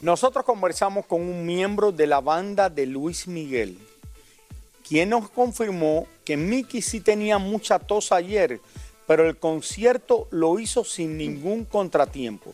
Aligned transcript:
Nosotros 0.00 0.44
conversamos 0.44 1.06
con 1.06 1.22
un 1.22 1.44
miembro 1.44 1.90
de 1.90 2.06
la 2.06 2.20
banda 2.20 2.70
de 2.70 2.86
Luis 2.86 3.26
Miguel, 3.26 3.76
quien 4.86 5.08
nos 5.08 5.28
confirmó 5.28 6.06
que 6.24 6.36
Mickey 6.36 6.82
sí 6.82 7.00
tenía 7.00 7.38
mucha 7.38 7.80
tos 7.80 8.12
ayer, 8.12 8.60
pero 9.08 9.28
el 9.28 9.36
concierto 9.38 10.28
lo 10.30 10.60
hizo 10.60 10.84
sin 10.84 11.18
ningún 11.18 11.64
contratiempo. 11.64 12.52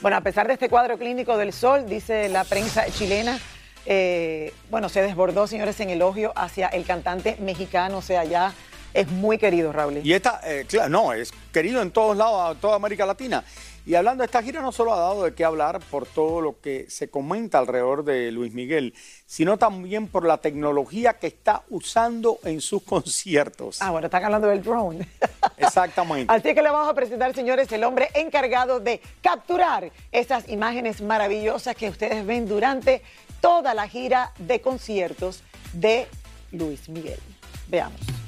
Bueno, 0.00 0.16
a 0.16 0.22
pesar 0.22 0.46
de 0.46 0.54
este 0.54 0.70
cuadro 0.70 0.96
clínico 0.96 1.36
del 1.36 1.52
sol, 1.52 1.86
dice 1.86 2.30
la 2.30 2.44
prensa 2.44 2.86
chilena, 2.90 3.38
eh, 3.84 4.54
bueno, 4.70 4.88
se 4.88 5.02
desbordó, 5.02 5.46
señores, 5.46 5.78
en 5.80 5.90
elogio 5.90 6.32
hacia 6.36 6.68
el 6.68 6.84
cantante 6.86 7.36
mexicano, 7.38 7.98
o 7.98 8.02
sea, 8.02 8.24
ya 8.24 8.54
es 8.94 9.08
muy 9.10 9.38
querido, 9.38 9.72
Raúl. 9.72 10.00
Y 10.02 10.12
esta, 10.12 10.40
eh, 10.44 10.64
claro, 10.68 10.88
no, 10.88 11.12
es 11.12 11.32
querido 11.52 11.82
en 11.82 11.90
todos 11.90 12.16
lados, 12.16 12.58
toda 12.60 12.76
América 12.76 13.06
Latina. 13.06 13.44
Y 13.84 13.96
hablando 13.96 14.22
de 14.22 14.26
esta 14.26 14.42
gira, 14.42 14.62
no 14.62 14.70
solo 14.70 14.94
ha 14.94 14.96
dado 14.96 15.24
de 15.24 15.34
qué 15.34 15.44
hablar 15.44 15.80
por 15.90 16.06
todo 16.06 16.40
lo 16.40 16.60
que 16.60 16.88
se 16.88 17.10
comenta 17.10 17.58
alrededor 17.58 18.04
de 18.04 18.30
Luis 18.30 18.54
Miguel, 18.54 18.94
sino 19.26 19.58
también 19.58 20.06
por 20.06 20.24
la 20.24 20.38
tecnología 20.38 21.14
que 21.14 21.26
está 21.26 21.64
usando 21.68 22.38
en 22.44 22.60
sus 22.60 22.82
conciertos. 22.84 23.82
Ah, 23.82 23.90
bueno, 23.90 24.06
están 24.06 24.24
hablando 24.24 24.46
del 24.46 24.62
drone. 24.62 25.08
Exactamente. 25.56 26.32
Así 26.32 26.54
que 26.54 26.62
le 26.62 26.70
vamos 26.70 26.88
a 26.88 26.94
presentar, 26.94 27.34
señores, 27.34 27.72
el 27.72 27.82
hombre 27.82 28.08
encargado 28.14 28.78
de 28.78 29.00
capturar 29.20 29.90
esas 30.12 30.48
imágenes 30.48 31.00
maravillosas 31.00 31.74
que 31.74 31.88
ustedes 31.88 32.24
ven 32.24 32.46
durante 32.46 33.02
toda 33.40 33.74
la 33.74 33.88
gira 33.88 34.32
de 34.38 34.60
conciertos 34.60 35.42
de 35.72 36.06
Luis 36.52 36.88
Miguel. 36.88 37.18
Veamos. 37.66 38.21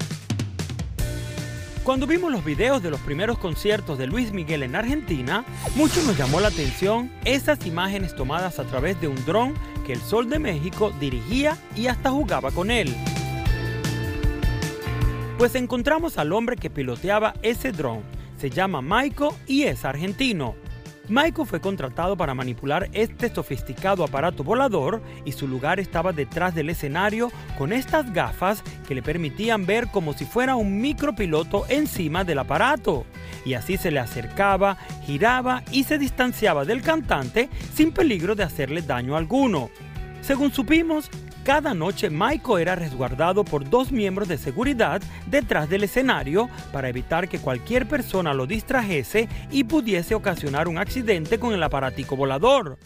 Cuando 1.85 2.07
vimos 2.07 2.31
los 2.31 2.43
videos 2.43 2.81
de 2.81 2.89
los 2.89 2.99
primeros 3.01 3.37
conciertos 3.37 3.99
de 3.99 4.07
Luis 4.07 4.31
Miguel 4.31 4.63
en 4.63 4.75
Argentina, 4.75 5.45
mucho 5.75 6.01
nos 6.01 6.17
llamó 6.17 6.39
la 6.39 6.47
atención 6.47 7.11
esas 7.25 7.63
imágenes 7.67 8.15
tomadas 8.15 8.57
a 8.57 8.63
través 8.63 8.99
de 9.01 9.07
un 9.07 9.23
dron 9.23 9.53
que 9.85 9.93
el 9.93 10.01
Sol 10.01 10.27
de 10.27 10.39
México 10.39 10.91
dirigía 10.99 11.59
y 11.75 11.85
hasta 11.85 12.09
jugaba 12.09 12.49
con 12.49 12.71
él. 12.71 12.91
Pues 15.37 15.53
encontramos 15.53 16.17
al 16.17 16.33
hombre 16.33 16.55
que 16.55 16.71
piloteaba 16.71 17.35
ese 17.43 17.71
dron. 17.71 18.01
Se 18.39 18.49
llama 18.49 18.81
Maiko 18.81 19.37
y 19.45 19.65
es 19.65 19.85
argentino. 19.85 20.55
Maiko 21.07 21.45
fue 21.45 21.61
contratado 21.61 22.17
para 22.17 22.33
manipular 22.33 22.89
este 22.93 23.29
sofisticado 23.29 24.03
aparato 24.03 24.43
volador 24.43 25.03
y 25.23 25.33
su 25.33 25.47
lugar 25.47 25.79
estaba 25.79 26.13
detrás 26.13 26.55
del 26.55 26.69
escenario 26.71 27.31
con 27.57 27.73
estas 27.73 28.11
gafas 28.11 28.63
que 28.87 28.95
le 28.95 29.03
permitían 29.03 29.67
ver 29.67 29.87
como 29.89 30.13
si 30.13 30.25
fuera 30.25 30.55
un 30.55 30.81
micropiloto 30.81 31.65
encima 31.69 32.23
del 32.23 32.39
aparato. 32.39 33.05
Y 33.45 33.53
así 33.53 33.77
se 33.77 33.91
le 33.91 33.99
acercaba, 33.99 34.77
giraba 35.05 35.61
y 35.71 35.83
se 35.83 35.99
distanciaba 35.99 36.65
del 36.65 36.81
cantante 36.81 37.49
sin 37.73 37.91
peligro 37.91 38.33
de 38.33 38.43
hacerle 38.43 38.81
daño 38.81 39.15
alguno. 39.15 39.69
Según 40.21 40.51
supimos, 40.51 41.11
cada 41.45 41.75
noche 41.75 42.09
Maiko 42.09 42.57
era 42.57 42.73
resguardado 42.73 43.45
por 43.45 43.69
dos 43.69 43.91
miembros 43.91 44.27
de 44.27 44.39
seguridad 44.39 44.99
detrás 45.27 45.69
del 45.69 45.83
escenario 45.83 46.49
para 46.73 46.89
evitar 46.89 47.29
que 47.29 47.37
cualquier 47.37 47.87
persona 47.87 48.33
lo 48.33 48.47
distrajese 48.47 49.29
y 49.51 49.63
pudiese 49.63 50.15
ocasionar 50.15 50.67
un 50.67 50.79
accidente 50.79 51.39
con 51.39 51.53
el 51.53 51.61
aparatico 51.61 52.15
volador. 52.15 52.79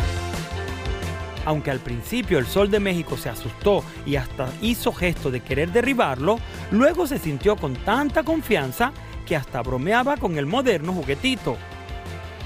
Aunque 1.45 1.71
al 1.71 1.79
principio 1.79 2.37
el 2.37 2.47
Sol 2.47 2.69
de 2.69 2.81
México 2.81 3.15
se 3.15 3.29
asustó 3.29 3.81
y 4.05 4.17
hasta 4.17 4.49
hizo 4.61 4.91
gesto 4.91 5.31
de 5.31 5.39
querer 5.39 5.71
derribarlo, 5.71 6.37
luego 6.69 7.07
se 7.07 7.17
sintió 7.17 7.55
con 7.55 7.75
tanta 7.75 8.23
confianza 8.23 8.91
que 9.25 9.37
hasta 9.37 9.61
bromeaba 9.61 10.17
con 10.17 10.37
el 10.37 10.45
moderno 10.45 10.91
juguetito. 10.91 11.55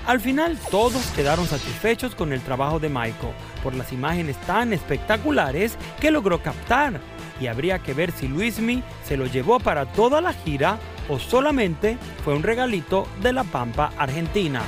Al 0.05 0.19
final 0.19 0.57
todos 0.69 1.05
quedaron 1.15 1.47
satisfechos 1.47 2.13
con 2.13 2.33
el 2.33 2.41
trabajo 2.41 2.79
de 2.79 2.89
Maiko 2.89 3.33
por 3.63 3.73
las 3.73 3.93
imágenes 3.93 4.35
tan 4.41 4.73
espectaculares 4.73 5.77
que 6.01 6.11
logró 6.11 6.43
captar 6.43 6.99
y 7.39 7.47
habría 7.47 7.79
que 7.79 7.93
ver 7.93 8.11
si 8.11 8.27
Luismi 8.27 8.83
se 9.07 9.15
lo 9.15 9.25
llevó 9.27 9.59
para 9.59 9.85
toda 9.93 10.19
la 10.19 10.33
gira 10.33 10.77
o 11.09 11.19
solamente 11.19 11.97
fue 12.23 12.35
un 12.35 12.43
regalito 12.43 13.07
de 13.21 13.31
la 13.33 13.43
Pampa 13.45 13.93
Argentina. 13.97 14.61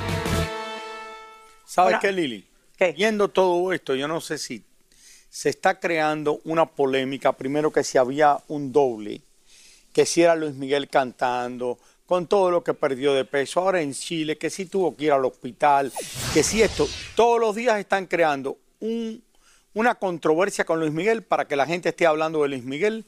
¿Sabes 1.66 1.96
Ahora- 1.96 2.00
qué, 2.00 2.12
Lili? 2.14 2.48
¿Qué? 2.78 2.94
Viendo 2.94 3.28
todo 3.30 3.72
esto, 3.74 3.96
yo 3.96 4.08
no 4.08 4.22
sé 4.22 4.38
si 4.38 4.64
se 5.30 5.50
está 5.50 5.80
creando 5.80 6.40
una 6.46 6.66
polémica, 6.66 7.34
primero 7.34 7.72
que 7.72 7.84
si 7.84 7.98
había 7.98 8.38
un 8.48 8.72
doble, 8.72 9.22
que 9.92 10.06
si 10.06 10.22
era 10.22 10.36
Luis 10.36 10.56
Miguel 10.56 10.90
cantando, 10.90 11.78
con 12.06 12.28
todo 12.28 12.52
lo 12.52 12.64
que 12.64 12.74
perdió 12.74 13.14
de 13.14 13.26
peso, 13.26 13.60
ahora 13.62 13.82
en 13.82 13.94
Chile, 13.94 14.38
que 14.38 14.50
si 14.50 14.66
tuvo 14.66 14.96
que 14.96 15.06
ir 15.06 15.12
al 15.12 15.26
hospital, 15.26 15.92
que 16.34 16.44
si 16.44 16.62
esto, 16.62 16.88
todos 17.16 17.40
los 17.40 17.56
días 17.56 17.80
están 17.80 18.06
creando 18.06 18.58
un- 18.80 19.24
una 19.74 19.96
controversia 19.96 20.66
con 20.66 20.80
Luis 20.80 20.92
Miguel 20.92 21.24
para 21.24 21.48
que 21.48 21.56
la 21.56 21.66
gente 21.66 21.90
esté 21.90 22.06
hablando 22.06 22.44
de 22.44 22.50
Luis 22.50 22.64
Miguel 22.64 23.06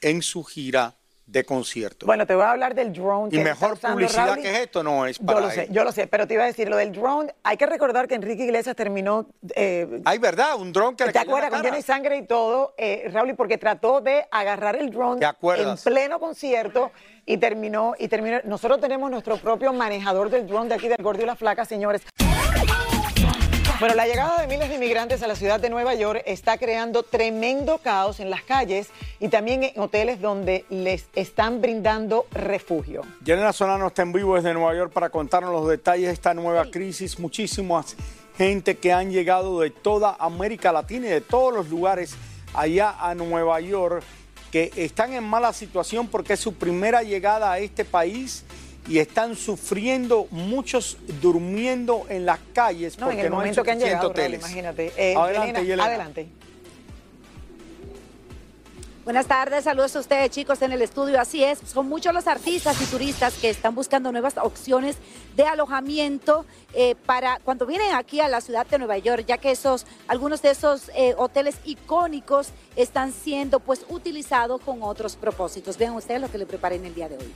en 0.00 0.22
su 0.22 0.44
gira 0.44 0.94
de 1.28 1.44
concierto. 1.44 2.06
Bueno, 2.06 2.26
te 2.26 2.34
voy 2.34 2.44
a 2.44 2.52
hablar 2.52 2.74
del 2.74 2.92
drone. 2.92 3.28
y 3.36 3.38
mejor 3.40 3.74
usando 3.74 3.96
publicidad 3.98 4.36
que 4.36 4.62
esto 4.62 4.82
no 4.82 5.04
es 5.06 5.18
para 5.18 5.40
Yo 5.40 5.46
lo 5.46 5.52
sé, 5.52 5.68
yo 5.70 5.84
lo 5.84 5.92
sé, 5.92 6.06
pero 6.06 6.26
te 6.26 6.34
iba 6.34 6.44
a 6.44 6.46
decir 6.46 6.68
lo 6.68 6.76
del 6.76 6.92
drone. 6.92 7.34
Hay 7.42 7.58
que 7.58 7.66
recordar 7.66 8.08
que 8.08 8.14
Enrique 8.14 8.44
Iglesias 8.44 8.74
terminó. 8.74 9.26
Eh, 9.54 10.00
Hay 10.06 10.18
verdad, 10.18 10.56
un 10.58 10.72
dron 10.72 10.96
que 10.96 11.04
¿Te 11.12 11.18
acuerdas? 11.18 11.50
Con 11.50 11.76
y 11.78 11.82
sangre 11.82 12.16
y 12.16 12.26
todo, 12.26 12.74
eh, 12.78 13.10
Raúl, 13.12 13.34
porque 13.36 13.58
trató 13.58 14.00
de 14.00 14.26
agarrar 14.30 14.76
el 14.76 14.90
drone 14.90 15.20
¿Te 15.20 15.62
en 15.62 15.76
pleno 15.76 16.18
concierto 16.18 16.90
y 17.26 17.36
terminó, 17.36 17.94
y 17.98 18.08
terminó. 18.08 18.38
Nosotros 18.44 18.80
tenemos 18.80 19.10
nuestro 19.10 19.36
propio 19.36 19.74
manejador 19.74 20.30
del 20.30 20.46
drone 20.46 20.70
de 20.70 20.76
aquí 20.76 20.88
del 20.88 21.02
Gordo 21.02 21.22
y 21.22 21.26
la 21.26 21.36
Flaca, 21.36 21.66
señores. 21.66 22.02
Bueno, 23.80 23.94
la 23.94 24.08
llegada 24.08 24.40
de 24.40 24.48
miles 24.48 24.68
de 24.70 24.74
inmigrantes 24.74 25.22
a 25.22 25.28
la 25.28 25.36
ciudad 25.36 25.60
de 25.60 25.70
Nueva 25.70 25.94
York 25.94 26.24
está 26.26 26.58
creando 26.58 27.04
tremendo 27.04 27.78
caos 27.78 28.18
en 28.18 28.28
las 28.28 28.42
calles 28.42 28.88
y 29.20 29.28
también 29.28 29.62
en 29.62 29.78
hoteles 29.78 30.20
donde 30.20 30.64
les 30.68 31.06
están 31.14 31.60
brindando 31.60 32.26
refugio. 32.32 33.02
Yanela 33.22 33.52
Solano 33.52 33.86
está 33.86 34.02
en 34.02 34.12
vivo 34.12 34.34
desde 34.34 34.52
Nueva 34.52 34.74
York 34.74 34.92
para 34.92 35.10
contarnos 35.10 35.52
los 35.52 35.68
detalles 35.68 36.08
de 36.08 36.12
esta 36.12 36.34
nueva 36.34 36.64
crisis. 36.72 37.20
Muchísimas 37.20 37.94
gente 38.36 38.78
que 38.78 38.92
han 38.92 39.12
llegado 39.12 39.60
de 39.60 39.70
toda 39.70 40.16
América 40.18 40.72
Latina 40.72 41.06
y 41.06 41.10
de 41.10 41.20
todos 41.20 41.54
los 41.54 41.68
lugares 41.68 42.16
allá 42.54 42.96
a 42.98 43.14
Nueva 43.14 43.60
York 43.60 44.02
que 44.50 44.72
están 44.74 45.12
en 45.12 45.22
mala 45.22 45.52
situación 45.52 46.08
porque 46.08 46.32
es 46.32 46.40
su 46.40 46.54
primera 46.54 47.04
llegada 47.04 47.52
a 47.52 47.60
este 47.60 47.84
país 47.84 48.44
y 48.86 48.98
están 48.98 49.36
sufriendo 49.36 50.26
muchos 50.30 50.96
durmiendo 51.20 52.06
en 52.08 52.24
las 52.26 52.38
calles 52.54 52.98
No, 52.98 53.06
porque 53.06 53.20
en 53.20 53.24
el 53.26 53.30
no 53.30 53.36
momento 53.36 53.60
hay 53.60 53.64
que 53.64 53.70
han 53.72 53.78
suficientes 53.78 54.02
llegado, 54.02 54.08
Raúl, 54.08 54.20
hoteles. 54.20 54.40
imagínate. 54.40 54.92
Eh, 54.96 55.14
Adelante, 55.16 55.46
Yelena, 55.46 55.60
Yelena. 55.62 55.84
adelante. 55.84 56.28
Buenas 59.04 59.26
tardes, 59.26 59.64
saludos 59.64 59.96
a 59.96 60.00
ustedes 60.00 60.28
chicos 60.30 60.60
en 60.60 60.70
el 60.70 60.82
estudio. 60.82 61.18
Así 61.18 61.42
es, 61.42 61.58
son 61.64 61.88
muchos 61.88 62.12
los 62.12 62.26
artistas 62.26 62.78
y 62.82 62.84
turistas 62.84 63.32
que 63.38 63.48
están 63.48 63.74
buscando 63.74 64.12
nuevas 64.12 64.34
opciones 64.36 64.96
de 65.34 65.44
alojamiento 65.44 66.44
eh, 66.74 66.94
para 67.06 67.38
cuando 67.42 67.64
vienen 67.64 67.94
aquí 67.94 68.20
a 68.20 68.28
la 68.28 68.42
ciudad 68.42 68.66
de 68.66 68.76
Nueva 68.76 68.98
York, 68.98 69.24
ya 69.26 69.38
que 69.38 69.50
esos, 69.50 69.86
algunos 70.08 70.42
de 70.42 70.50
esos 70.50 70.90
eh, 70.94 71.14
hoteles 71.16 71.56
icónicos 71.64 72.48
están 72.76 73.14
siendo 73.14 73.60
pues 73.60 73.86
utilizados 73.88 74.60
con 74.60 74.82
otros 74.82 75.16
propósitos. 75.16 75.78
Vean 75.78 75.94
ustedes 75.94 76.20
lo 76.20 76.30
que 76.30 76.36
le 76.36 76.44
preparé 76.44 76.76
en 76.76 76.84
el 76.84 76.94
día 76.94 77.08
de 77.08 77.16
hoy. 77.16 77.32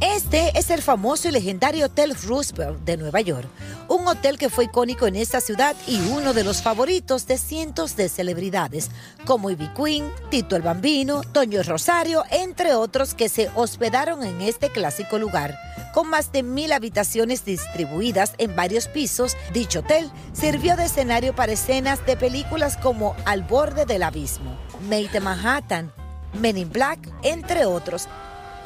Este 0.00 0.56
es 0.56 0.70
el 0.70 0.80
famoso 0.80 1.28
y 1.28 1.32
legendario 1.32 1.86
Hotel 1.86 2.14
Roosevelt 2.14 2.84
de 2.84 2.96
Nueva 2.96 3.20
York, 3.20 3.48
un 3.88 4.06
hotel 4.06 4.38
que 4.38 4.48
fue 4.48 4.66
icónico 4.66 5.08
en 5.08 5.16
esta 5.16 5.40
ciudad 5.40 5.74
y 5.88 6.00
uno 6.10 6.34
de 6.34 6.44
los 6.44 6.62
favoritos 6.62 7.26
de 7.26 7.36
cientos 7.36 7.96
de 7.96 8.08
celebridades, 8.08 8.90
como 9.26 9.50
Ivy 9.50 9.68
Queen, 9.74 10.12
Tito 10.30 10.54
el 10.54 10.62
Bambino, 10.62 11.22
Toño 11.22 11.64
Rosario, 11.64 12.22
entre 12.30 12.74
otros 12.74 13.14
que 13.14 13.28
se 13.28 13.50
hospedaron 13.56 14.22
en 14.22 14.40
este 14.40 14.70
clásico 14.70 15.18
lugar. 15.18 15.58
Con 15.92 16.08
más 16.08 16.30
de 16.30 16.44
mil 16.44 16.70
habitaciones 16.70 17.44
distribuidas 17.44 18.34
en 18.38 18.54
varios 18.54 18.86
pisos, 18.86 19.36
dicho 19.52 19.80
hotel 19.80 20.12
sirvió 20.32 20.76
de 20.76 20.84
escenario 20.84 21.34
para 21.34 21.52
escenas 21.52 22.06
de 22.06 22.16
películas 22.16 22.76
como 22.76 23.16
Al 23.24 23.42
borde 23.42 23.84
del 23.84 24.04
abismo, 24.04 24.56
Made 24.88 25.10
in 25.12 25.24
Manhattan, 25.24 25.92
Men 26.40 26.56
in 26.56 26.70
Black, 26.70 27.00
entre 27.22 27.66
otros. 27.66 28.06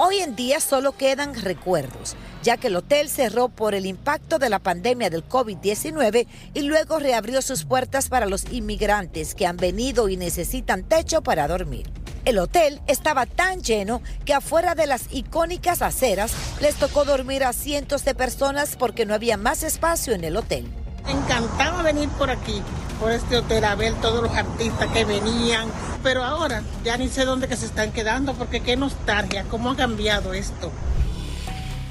Hoy 0.05 0.19
en 0.19 0.35
día 0.35 0.59
solo 0.59 0.97
quedan 0.97 1.33
recuerdos, 1.33 2.17
ya 2.43 2.57
que 2.57 2.67
el 2.67 2.75
hotel 2.75 3.09
cerró 3.09 3.49
por 3.49 3.73
el 3.73 3.87
impacto 3.87 4.41
de 4.41 4.49
la 4.51 4.59
pandemia 4.59 5.11
del 5.11 5.25
COVID-19 5.29 6.27
y 6.55 6.63
luego 6.63 6.99
reabrió 6.99 7.41
sus 7.41 7.65
puertas 7.65 8.09
para 8.09 8.27
los 8.27 8.51
inmigrantes 8.51 9.37
que 9.37 9.47
han 9.47 9.59
venido 9.59 10.09
y 10.09 10.17
necesitan 10.17 10.83
techo 10.83 11.23
para 11.23 11.47
dormir. 11.47 11.89
El 12.25 12.41
hotel 12.41 12.81
estaba 12.89 13.27
tan 13.27 13.63
lleno 13.63 14.03
que 14.25 14.35
afuera 14.35 14.75
de 14.75 14.89
las 14.89 15.05
icónicas 15.13 15.83
aceras 15.83 16.33
les 16.61 16.75
tocó 16.75 17.05
dormir 17.05 17.45
a 17.45 17.53
cientos 17.53 18.05
de 18.05 18.17
personas 18.17 18.75
porque 18.75 19.07
no 19.07 19.15
había 19.15 19.37
más 19.37 19.63
espacio 19.63 20.15
en 20.15 20.25
el 20.25 20.37
hotel. 20.37 20.82
Encantaba 21.09 21.83
venir 21.83 22.09
por 22.11 22.31
aquí, 22.31 22.63
por 23.01 23.11
este 23.11 23.37
hotel, 23.37 23.65
a 23.65 23.75
ver 23.75 23.95
todos 23.95 24.23
los 24.23 24.33
artistas 24.35 24.89
que 24.93 25.05
venían. 25.05 25.69
Pero 26.03 26.25
ahora 26.25 26.63
ya 26.85 26.97
ni 26.97 27.09
sé 27.09 27.25
dónde 27.25 27.49
que 27.49 27.57
se 27.57 27.67
están 27.67 27.93
quedando, 27.93 28.35
porque 28.35 28.61
qué 28.61 28.77
nostalgia, 28.77 29.45
cómo 29.51 29.71
ha 29.71 29.77
cambiado 29.77 30.33
esto. 30.33 30.71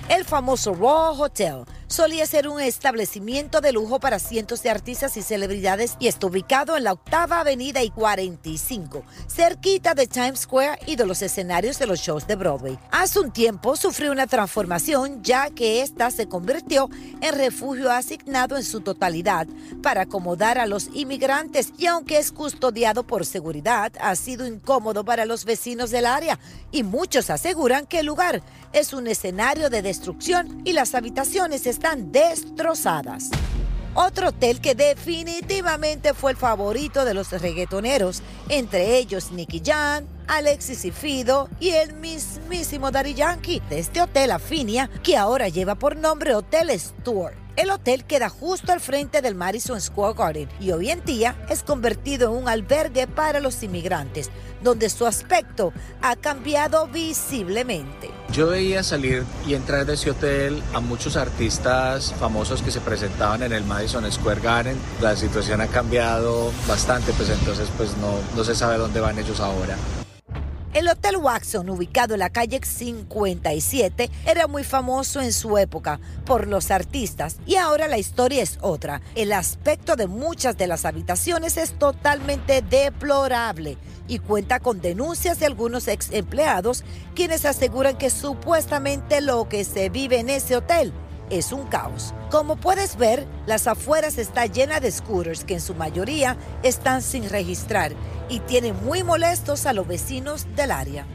El 0.10 0.26
famoso 0.26 0.74
Raw 0.74 1.22
Hotel 1.22 1.64
solía 1.92 2.26
ser 2.26 2.48
un 2.48 2.62
establecimiento 2.62 3.60
de 3.60 3.74
lujo 3.74 4.00
para 4.00 4.18
cientos 4.18 4.64
de 4.64 4.70
artistas 4.70 5.18
y 5.18 5.22
celebridades 5.22 5.98
y 6.00 6.08
está 6.08 6.28
ubicado 6.28 6.78
en 6.78 6.86
la 6.86 6.94
octava 6.94 7.42
avenida 7.42 7.84
y 7.84 7.90
45, 7.90 9.04
cerquita 9.28 9.94
de 9.94 10.08
Times 10.08 10.42
Square 10.42 10.80
y 10.88 10.96
de 10.96 11.06
los 11.06 11.22
escenarios 11.22 11.80
de 11.80 11.88
los 11.88 12.00
shows 12.00 12.28
de 12.28 12.36
Broadway. 12.36 12.80
Hace 12.92 13.20
un 13.20 13.32
tiempo 13.32 13.76
sufrió 13.76 14.12
una 14.12 14.26
transformación 14.26 15.22
ya 15.22 15.50
que 15.50 15.82
esta 15.82 16.12
se 16.12 16.30
convirtió 16.30 16.90
en 17.20 17.36
refugio 17.36 17.92
asignado 17.92 18.56
en 18.56 18.64
su 18.64 18.80
totalidad 18.80 19.48
para 19.84 20.04
acomodar 20.04 20.60
a 20.60 20.68
los 20.68 20.90
inmigrantes 20.94 21.74
y 21.78 21.88
aunque 21.88 22.20
es 22.20 22.32
custodiado 22.32 23.04
por 23.04 23.26
seguridad, 23.26 23.92
ha 24.00 24.16
sido 24.16 24.48
incómodo 24.48 25.04
para 25.04 25.26
los 25.26 25.44
vecinos 25.44 25.92
del 25.92 26.06
área 26.06 26.40
y 26.72 26.84
muchos 26.84 27.30
aseguran 27.30 27.86
que 27.86 28.00
el 28.00 28.06
lugar 28.06 28.42
es 28.72 28.94
un 28.94 29.08
escenario 29.08 29.70
de 29.70 29.82
destrucción 29.82 30.62
y 30.64 30.72
las 30.72 30.96
habitaciones 30.96 31.68
están 31.68 31.81
destrozadas. 31.82 33.30
Otro 33.94 34.30
hotel 34.30 34.62
que 34.62 34.76
definitivamente 34.76 36.14
fue 36.14 36.32
el 36.32 36.38
favorito 36.38 37.04
de 37.04 37.14
los 37.14 37.32
reggaetoneros, 37.32 38.22
entre 38.48 38.98
ellos 38.98 39.32
Nicky 39.32 39.62
Jam, 39.66 40.06
Alexis 40.28 40.86
y 40.86 40.92
Fido 40.92 41.50
y 41.60 41.70
el 41.70 41.94
mismísimo 41.96 42.92
Daddy 42.92 43.16
Yankee, 43.16 43.62
de 43.70 43.80
este 43.80 44.02
hotel 44.02 44.32
Afinia, 44.32 44.90
que 45.04 45.18
ahora 45.18 45.50
lleva 45.50 45.76
por 45.76 45.98
nombre 45.98 46.36
Hotel 46.36 46.70
Stewart. 46.80 47.41
El 47.62 47.70
hotel 47.70 48.06
queda 48.06 48.28
justo 48.28 48.72
al 48.72 48.80
frente 48.80 49.22
del 49.22 49.36
Madison 49.36 49.80
Square 49.80 50.16
Garden 50.18 50.50
y 50.60 50.72
hoy 50.72 50.90
en 50.90 51.06
día 51.06 51.36
es 51.48 51.62
convertido 51.62 52.32
en 52.32 52.42
un 52.42 52.50
albergue 52.50 53.06
para 53.06 53.40
los 53.40 53.62
inmigrantes, 53.62 54.32
donde 54.64 54.90
su 54.90 55.06
aspecto 55.06 55.72
ha 56.02 56.16
cambiado 56.16 56.88
visiblemente. 56.88 58.10
Yo 58.32 58.48
veía 58.48 58.82
salir 58.82 59.26
y 59.46 59.54
entrar 59.54 59.86
de 59.86 59.94
ese 59.94 60.10
hotel 60.10 60.64
a 60.74 60.80
muchos 60.80 61.16
artistas 61.16 62.16
famosos 62.20 62.64
que 62.64 62.72
se 62.72 62.82
presentaban 62.82 63.44
en 63.44 63.54
el 63.54 63.64
Madison 63.64 64.12
Square 64.12 64.42
Garden. 64.42 64.78
La 65.00 65.16
situación 65.16 65.62
ha 65.62 65.68
cambiado 65.68 66.52
bastante, 66.68 67.14
pues 67.14 67.30
entonces 67.30 67.70
pues 67.78 67.96
no, 67.98 68.16
no 68.36 68.44
se 68.44 68.56
sabe 68.56 68.80
dónde 68.80 69.02
van 69.02 69.20
ellos 69.20 69.40
ahora. 69.40 69.78
El 70.74 70.88
Hotel 70.88 71.18
Waxon, 71.18 71.70
ubicado 71.70 72.14
en 72.14 72.22
la 72.22 72.30
calle 72.30 72.62
57, 72.64 74.10
era 74.26 74.48
muy 74.48 74.64
famoso 74.64 75.20
en 75.20 75.34
su 75.34 75.58
época 75.58 76.00
por 76.26 76.48
los 76.48 76.72
artistas 76.72 77.36
y 77.46 77.58
ahora 77.58 77.90
la 77.90 77.98
historia 77.98 78.42
es 78.42 78.58
otra. 78.62 79.02
El 79.16 79.34
aspecto 79.34 79.98
de 79.98 80.08
muchas 80.08 80.58
de 80.58 80.68
las 80.68 80.86
habitaciones 80.86 81.58
es 81.58 81.74
totalmente 81.74 82.62
deplorable 82.62 83.78
y 84.08 84.20
cuenta 84.20 84.62
con 84.62 84.80
denuncias 84.80 85.40
de 85.40 85.48
algunos 85.48 85.90
ex 85.90 86.10
empleados 86.12 86.86
quienes 87.16 87.44
aseguran 87.44 87.98
que 87.98 88.10
supuestamente 88.10 89.20
lo 89.20 89.50
que 89.50 89.66
se 89.66 89.90
vive 89.90 90.20
en 90.20 90.30
ese 90.30 90.56
hotel 90.56 90.94
es 91.30 91.52
un 91.52 91.68
caos. 91.68 92.14
Como 92.32 92.56
puedes 92.56 92.96
ver, 92.96 93.28
las 93.46 93.68
afueras 93.68 94.18
está 94.18 94.46
llena 94.46 94.80
de 94.80 94.90
scooters 94.90 95.44
que 95.44 95.56
en 95.56 95.60
su 95.60 95.76
mayoría 95.76 96.38
están 96.64 97.02
sin 97.02 97.30
registrar 97.30 97.92
y 98.30 98.40
tienen 98.40 98.74
muy 98.86 99.04
molestos 99.04 99.66
a 99.66 99.74
los 99.74 99.86
vecinos 99.86 100.48
del 100.56 100.72
área. 100.72 101.06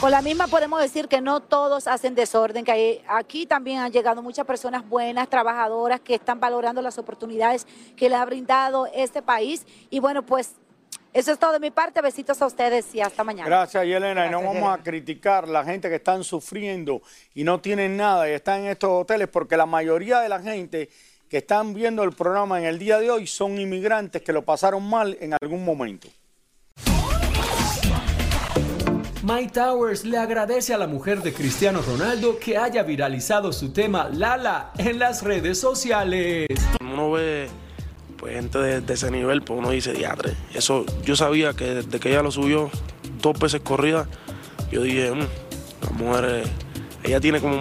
Con 0.00 0.10
la 0.10 0.22
misma 0.22 0.46
podemos 0.46 0.80
decir 0.80 1.08
que 1.08 1.20
no 1.20 1.40
todos 1.40 1.86
hacen 1.86 2.14
desorden, 2.14 2.64
que 2.64 3.04
aquí 3.06 3.44
también 3.44 3.80
han 3.80 3.92
llegado 3.92 4.22
muchas 4.22 4.46
personas 4.46 4.88
buenas, 4.88 5.28
trabajadoras, 5.28 6.00
que 6.00 6.14
están 6.14 6.40
valorando 6.40 6.80
las 6.80 6.96
oportunidades 6.96 7.66
que 7.96 8.08
le 8.08 8.14
ha 8.14 8.24
brindado 8.24 8.86
este 8.94 9.20
país. 9.20 9.66
Y 9.90 10.00
bueno, 10.00 10.24
pues 10.24 10.52
eso 11.16 11.32
es 11.32 11.38
todo 11.38 11.52
de 11.54 11.60
mi 11.60 11.70
parte. 11.70 12.02
Besitos 12.02 12.42
a 12.42 12.46
ustedes 12.46 12.94
y 12.94 13.00
hasta 13.00 13.24
mañana. 13.24 13.48
Gracias, 13.48 13.82
Yelena. 13.86 14.26
y 14.26 14.30
no 14.30 14.42
vamos 14.42 14.68
a 14.68 14.82
criticar 14.82 15.48
la 15.48 15.64
gente 15.64 15.88
que 15.88 15.94
están 15.94 16.22
sufriendo 16.22 17.00
y 17.34 17.42
no 17.42 17.58
tienen 17.58 17.96
nada 17.96 18.28
y 18.28 18.32
están 18.32 18.60
en 18.60 18.66
estos 18.66 18.90
hoteles 18.90 19.26
porque 19.28 19.56
la 19.56 19.64
mayoría 19.64 20.20
de 20.20 20.28
la 20.28 20.40
gente 20.40 20.90
que 21.30 21.38
están 21.38 21.72
viendo 21.72 22.02
el 22.02 22.12
programa 22.12 22.58
en 22.58 22.66
el 22.66 22.78
día 22.78 22.98
de 22.98 23.10
hoy 23.10 23.26
son 23.26 23.58
inmigrantes 23.58 24.20
que 24.20 24.30
lo 24.34 24.44
pasaron 24.44 24.86
mal 24.86 25.16
en 25.18 25.32
algún 25.40 25.64
momento. 25.64 26.06
Mike 29.22 29.52
Towers 29.54 30.04
le 30.04 30.18
agradece 30.18 30.74
a 30.74 30.78
la 30.78 30.86
mujer 30.86 31.22
de 31.22 31.32
Cristiano 31.32 31.80
Ronaldo 31.80 32.38
que 32.38 32.58
haya 32.58 32.82
viralizado 32.82 33.54
su 33.54 33.72
tema 33.72 34.10
Lala 34.12 34.70
en 34.76 34.98
las 34.98 35.22
redes 35.22 35.58
sociales. 35.58 36.46
Uno 36.78 37.12
ve 37.12 37.48
pues, 38.16 38.34
gente 38.34 38.58
de, 38.58 38.92
ese 38.92 39.10
nivel, 39.10 39.42
pues 39.42 39.58
uno 39.58 39.70
dice, 39.70 39.92
diatre. 39.92 40.34
Eso, 40.54 40.84
yo 41.04 41.16
sabía 41.16 41.54
que 41.54 41.66
desde 41.66 42.00
que 42.00 42.10
ella 42.10 42.22
lo 42.22 42.30
subió 42.30 42.70
dos 43.20 43.38
veces 43.38 43.60
corrida, 43.60 44.06
yo 44.70 44.82
dije, 44.82 45.12
"Mm, 45.12 45.26
las 45.82 45.92
mujeres, 45.92 46.48
ella 47.04 47.20
tiene 47.20 47.40
como, 47.40 47.58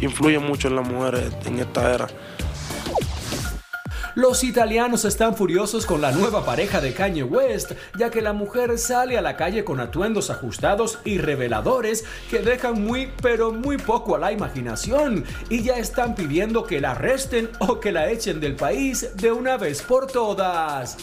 influye 0.00 0.38
mucho 0.38 0.68
en 0.68 0.76
las 0.76 0.88
mujeres 0.88 1.32
en 1.44 1.58
esta 1.58 1.94
era. 1.94 2.08
Los 4.14 4.42
italianos 4.42 5.04
están 5.04 5.36
furiosos 5.36 5.86
con 5.86 6.00
la 6.00 6.12
nueva 6.12 6.44
pareja 6.44 6.80
de 6.80 6.92
Kanye 6.92 7.22
West, 7.22 7.72
ya 7.98 8.10
que 8.10 8.22
la 8.22 8.32
mujer 8.32 8.78
sale 8.78 9.18
a 9.18 9.22
la 9.22 9.36
calle 9.36 9.64
con 9.64 9.80
atuendos 9.80 10.30
ajustados 10.30 10.98
y 11.04 11.18
reveladores 11.18 12.04
que 12.30 12.40
dejan 12.40 12.82
muy 12.82 13.12
pero 13.22 13.52
muy 13.52 13.76
poco 13.76 14.16
a 14.16 14.18
la 14.18 14.32
imaginación 14.32 15.24
y 15.50 15.62
ya 15.62 15.76
están 15.76 16.14
pidiendo 16.14 16.64
que 16.64 16.80
la 16.80 16.92
arresten 16.92 17.50
o 17.58 17.80
que 17.80 17.92
la 17.92 18.10
echen 18.10 18.40
del 18.40 18.56
país 18.56 19.10
de 19.14 19.30
una 19.32 19.56
vez 19.56 19.82
por 19.82 20.06
todas. 20.06 20.96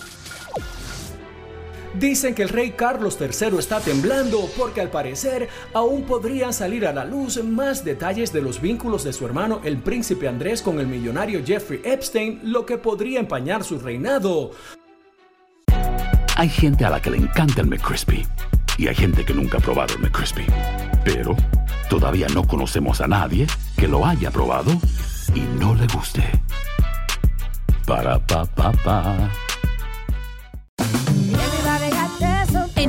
Dicen 2.00 2.36
que 2.36 2.44
el 2.44 2.50
rey 2.50 2.72
Carlos 2.72 3.18
III 3.20 3.58
está 3.58 3.80
temblando 3.80 4.50
porque 4.58 4.82
al 4.82 4.90
parecer 4.90 5.48
aún 5.74 6.04
podrían 6.04 6.52
salir 6.52 6.86
a 6.86 6.92
la 6.92 7.06
luz 7.06 7.42
más 7.42 7.86
detalles 7.86 8.34
de 8.34 8.42
los 8.42 8.60
vínculos 8.60 9.06
de 9.06 9.14
su 9.14 9.26
hermano 9.26 9.62
el 9.64 9.78
príncipe 9.78 10.28
Andrés 10.28 10.62
con 10.62 10.80
el 10.80 10.88
millonario 10.88 11.42
Jeffrey 11.46 11.82
Epstein, 11.86 12.42
lo 12.44 12.66
que 12.66 12.78
podría 12.78 13.22
empañar 13.22 13.64
su 13.64 13.80
reinado. 13.80 14.52
Hay 16.36 16.50
gente 16.50 16.84
a 16.84 16.90
la 16.90 17.02
que 17.02 17.12
le 17.12 17.18
encanta 17.18 17.62
el 17.62 17.68
McCrispy 17.68 18.28
y 18.78 18.88
hay 18.88 18.96
gente 18.96 19.24
que 19.24 19.34
nunca 19.34 19.60
ha 19.60 19.62
probado 19.62 19.96
el 19.96 20.02
McCrispy. 20.02 20.46
Pero 21.06 21.38
todavía 21.90 22.28
no 22.34 22.46
conocemos 22.46 23.00
a 23.00 23.08
nadie 23.08 23.48
que 23.78 23.88
lo 23.88 24.06
haya 24.06 24.32
probado 24.32 24.72
y 25.34 25.40
no 25.60 25.74
le 25.76 25.88
guste. 25.88 26.24
Para 27.86 28.20
pa 28.20 28.46
pa 28.46 28.74
pa. 28.84 29.45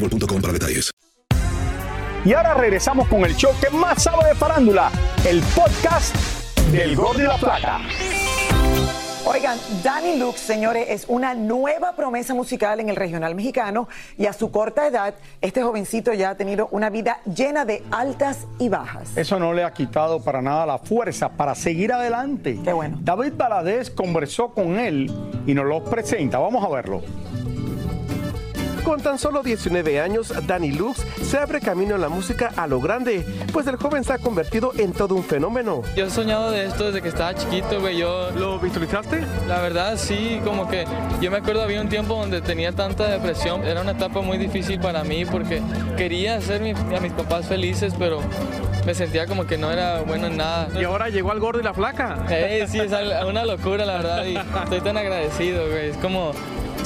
boostmobile.com 0.00 0.40
para 0.40 0.52
detalles. 0.52 0.90
Y 2.24 2.32
ahora 2.32 2.54
regresamos 2.54 3.08
con 3.08 3.24
el 3.24 3.34
show 3.36 3.52
que 3.60 3.70
más 3.70 4.02
sabe 4.02 4.28
de 4.28 4.34
farándula, 4.34 4.90
el 5.24 5.40
podcast 5.54 6.14
del 6.72 6.96
Gol 6.96 7.16
de 7.16 7.24
la 7.24 7.36
Plata. 7.36 7.80
Oigan, 9.24 9.58
Danny 9.84 10.16
Lux, 10.18 10.40
señores, 10.40 10.86
es 10.88 11.04
una 11.06 11.34
nueva 11.34 11.94
promesa 11.94 12.34
musical 12.34 12.80
en 12.80 12.88
el 12.88 12.96
regional 12.96 13.34
mexicano 13.34 13.86
y 14.16 14.26
a 14.26 14.32
su 14.32 14.50
corta 14.50 14.86
edad, 14.86 15.14
este 15.40 15.62
jovencito 15.62 16.14
ya 16.14 16.30
ha 16.30 16.34
tenido 16.36 16.68
una 16.70 16.88
vida 16.88 17.20
llena 17.24 17.64
de 17.64 17.82
altas 17.90 18.46
y 18.58 18.68
bajas. 18.68 19.16
Eso 19.16 19.38
no 19.38 19.52
le 19.52 19.64
ha 19.64 19.72
quitado 19.72 20.22
para 20.22 20.40
nada 20.40 20.64
la 20.64 20.78
fuerza 20.78 21.28
para 21.28 21.54
seguir 21.54 21.92
adelante. 21.92 22.58
Qué 22.64 22.72
bueno. 22.72 22.98
David 23.02 23.34
Baladés 23.36 23.90
conversó 23.90 24.48
con 24.48 24.78
él 24.78 25.12
y 25.46 25.52
nos 25.52 25.66
lo 25.66 25.84
presenta. 25.84 26.38
Vamos 26.38 26.64
a 26.64 26.68
verlo. 26.68 27.02
Con 28.88 29.02
tan 29.02 29.18
solo 29.18 29.42
19 29.42 30.00
años, 30.00 30.32
Danny 30.46 30.72
Lux 30.72 31.04
se 31.22 31.36
abre 31.36 31.60
camino 31.60 31.94
en 31.96 32.00
la 32.00 32.08
música 32.08 32.52
a 32.56 32.66
lo 32.66 32.80
grande, 32.80 33.22
pues 33.52 33.66
el 33.66 33.76
joven 33.76 34.02
se 34.02 34.14
ha 34.14 34.18
convertido 34.18 34.72
en 34.78 34.94
todo 34.94 35.14
un 35.14 35.22
fenómeno. 35.22 35.82
Yo 35.94 36.06
he 36.06 36.10
soñado 36.10 36.50
de 36.50 36.64
esto 36.64 36.86
desde 36.86 37.02
que 37.02 37.08
estaba 37.08 37.34
chiquito, 37.34 37.80
güey. 37.80 37.98
Yo... 37.98 38.30
¿Lo 38.30 38.58
visualizaste? 38.58 39.20
La 39.46 39.60
verdad, 39.60 39.98
sí, 39.98 40.40
como 40.42 40.70
que 40.70 40.86
yo 41.20 41.30
me 41.30 41.36
acuerdo 41.36 41.60
había 41.64 41.82
un 41.82 41.90
tiempo 41.90 42.14
donde 42.14 42.40
tenía 42.40 42.72
tanta 42.72 43.06
depresión. 43.08 43.62
Era 43.66 43.82
una 43.82 43.90
etapa 43.92 44.22
muy 44.22 44.38
difícil 44.38 44.80
para 44.80 45.04
mí 45.04 45.26
porque 45.26 45.60
quería 45.98 46.36
hacer 46.36 46.62
mi- 46.62 46.70
a 46.70 47.00
mis 47.00 47.12
papás 47.12 47.44
felices, 47.44 47.92
pero 47.98 48.20
me 48.86 48.94
sentía 48.94 49.26
como 49.26 49.46
que 49.46 49.58
no 49.58 49.70
era 49.70 50.00
bueno 50.00 50.28
en 50.28 50.38
nada. 50.38 50.68
Y 50.80 50.84
ahora 50.84 51.10
llegó 51.10 51.30
al 51.32 51.40
gordo 51.40 51.60
y 51.60 51.62
la 51.62 51.74
flaca. 51.74 52.24
Eh, 52.30 52.64
sí, 52.66 52.80
es 52.80 52.90
una 53.26 53.44
locura, 53.44 53.84
la 53.84 53.98
verdad, 53.98 54.24
y 54.24 54.34
estoy 54.36 54.80
tan 54.80 54.96
agradecido, 54.96 55.68
güey. 55.68 55.90
Es 55.90 55.96
como 55.98 56.32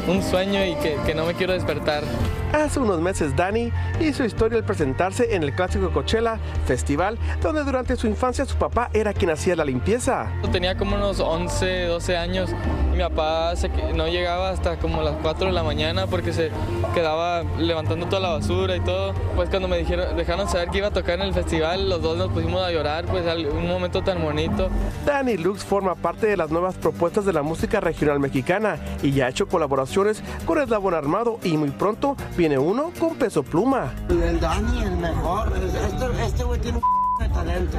un 0.07 0.23
sueño 0.23 0.65
y 0.65 0.75
que, 0.77 0.97
que 1.07 1.15
no 1.15 1.27
me 1.27 1.35
quiero 1.35 1.53
despertar. 1.53 2.05
Hace 2.53 2.81
unos 2.81 3.01
meses 3.01 3.35
Danny 3.35 3.73
hizo 3.99 4.25
historia 4.25 4.59
al 4.59 4.65
presentarse 4.65 5.35
en 5.35 5.43
el 5.43 5.55
clásico 5.55 5.91
Coachella 5.91 6.39
Festival, 6.67 7.19
donde 7.41 7.65
durante 7.65 7.97
su 7.97 8.07
infancia 8.07 8.45
su 8.45 8.57
papá 8.57 8.91
era 8.93 9.15
quien 9.15 9.31
hacía 9.31 9.57
la 9.57 9.65
limpieza. 9.65 10.31
Tenía 10.53 10.77
como 10.77 10.97
unos 10.97 11.19
11, 11.19 11.87
12 11.87 12.17
años 12.17 12.51
y 12.93 12.97
mi 12.97 13.03
papá 13.03 13.57
se 13.57 13.71
no 13.95 14.07
llegaba 14.07 14.51
hasta 14.51 14.77
como 14.77 15.03
las 15.03 15.15
4 15.23 15.47
de 15.47 15.53
la 15.53 15.63
mañana 15.63 16.07
porque 16.07 16.35
se 16.35 16.51
quedaba 16.95 17.43
levantando 17.59 18.05
toda 18.07 18.21
la 18.21 18.29
basura 18.29 18.77
y 18.77 18.81
todo. 18.81 19.15
Pues 19.35 19.49
cuando 19.49 19.67
me 19.67 19.79
dijeron, 19.79 20.15
dejaron 20.15 20.47
saber 20.47 20.69
que 20.69 20.79
iba 20.79 20.89
a 20.89 20.93
tocar 20.93 21.21
en 21.21 21.23
el 21.23 21.33
festival, 21.33 21.89
los 21.89 22.03
dos 22.03 22.19
nos 22.19 22.31
pusimos 22.33 22.63
a 22.63 22.71
llorar, 22.71 23.07
pues 23.07 23.25
un 23.51 23.67
momento 23.67 24.03
tan 24.03 24.23
bonito. 24.23 24.69
Danny 25.07 25.39
Lux 25.39 25.65
forma 25.65 25.95
parte 25.95 26.27
de 26.27 26.37
las 26.37 26.51
nuevas 26.51 26.75
propuestas 26.75 27.25
de 27.25 27.33
la 27.33 27.43
música 27.43 27.81
regional 27.81 28.21
mexicana 28.21 28.77
y 29.03 29.13
ya 29.13 29.27
ha 29.27 29.29
hecho 29.31 29.49
colaboraciones 29.49 30.23
con 30.45 30.61
Eslabón 30.61 30.93
Armado 30.93 31.39
y 31.43 31.57
muy 31.57 31.71
pronto 31.71 32.15
viene 32.43 32.59
uno 32.59 32.91
con 32.99 33.15
peso 33.15 33.45
pluma. 33.45 33.95
El 34.09 34.41
Dani, 34.41 34.83
el 34.83 34.97
mejor. 34.97 35.53
Este 35.65 36.25
este 36.27 36.43
güey 36.43 36.61
tiene 36.61 36.79
un 36.79 37.19
de 37.21 37.29
talento. 37.29 37.79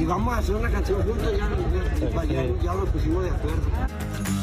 Y 0.00 0.04
vamos 0.04 0.34
a 0.34 0.38
hacer 0.38 0.56
una 0.56 0.68
canción 0.68 1.00
juntos, 1.04 1.32
ya, 1.38 2.24
ya, 2.24 2.42
ya 2.60 2.74
lo 2.74 2.86
pusimos 2.86 3.22
de 3.22 3.30
acuerdo. 3.30 4.39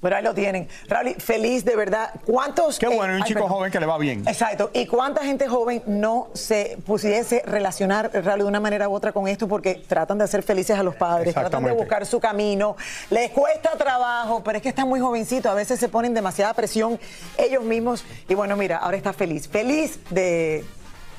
Bueno, 0.00 0.16
ahí 0.16 0.22
lo 0.22 0.32
tienen. 0.34 0.66
Raúl, 0.88 1.14
feliz 1.18 1.64
de 1.64 1.76
verdad. 1.76 2.10
¿Cuántos... 2.24 2.78
Qué 2.78 2.86
bueno, 2.88 3.14
un 3.14 3.22
ay, 3.22 3.28
chico 3.28 3.40
perdón. 3.40 3.50
joven 3.56 3.70
que 3.72 3.80
le 3.80 3.86
va 3.86 3.98
bien. 3.98 4.26
Exacto. 4.26 4.70
¿Y 4.72 4.86
cuánta 4.86 5.22
gente 5.22 5.46
joven 5.46 5.82
no 5.86 6.28
se 6.32 6.78
pudiese 6.86 7.42
relacionar, 7.44 8.10
Raúl, 8.24 8.38
de 8.40 8.44
una 8.46 8.60
manera 8.60 8.88
u 8.88 8.94
otra 8.94 9.12
con 9.12 9.28
esto? 9.28 9.46
Porque 9.46 9.74
tratan 9.86 10.16
de 10.16 10.24
hacer 10.24 10.42
felices 10.42 10.78
a 10.78 10.82
los 10.82 10.94
padres, 10.96 11.34
tratan 11.34 11.64
de 11.64 11.72
buscar 11.72 12.06
su 12.06 12.18
camino, 12.18 12.76
les 13.10 13.30
cuesta 13.30 13.72
trabajo, 13.76 14.42
pero 14.42 14.56
es 14.56 14.62
que 14.62 14.70
están 14.70 14.88
muy 14.88 15.00
jovencitos, 15.00 15.52
a 15.52 15.54
veces 15.54 15.78
se 15.78 15.88
ponen 15.90 16.14
demasiada 16.14 16.54
presión 16.54 16.98
ellos 17.36 17.62
mismos. 17.62 18.02
Y 18.26 18.34
bueno, 18.34 18.56
mira, 18.56 18.78
ahora 18.78 18.96
está 18.96 19.12
feliz. 19.12 19.48
Feliz 19.48 20.00
de 20.08 20.64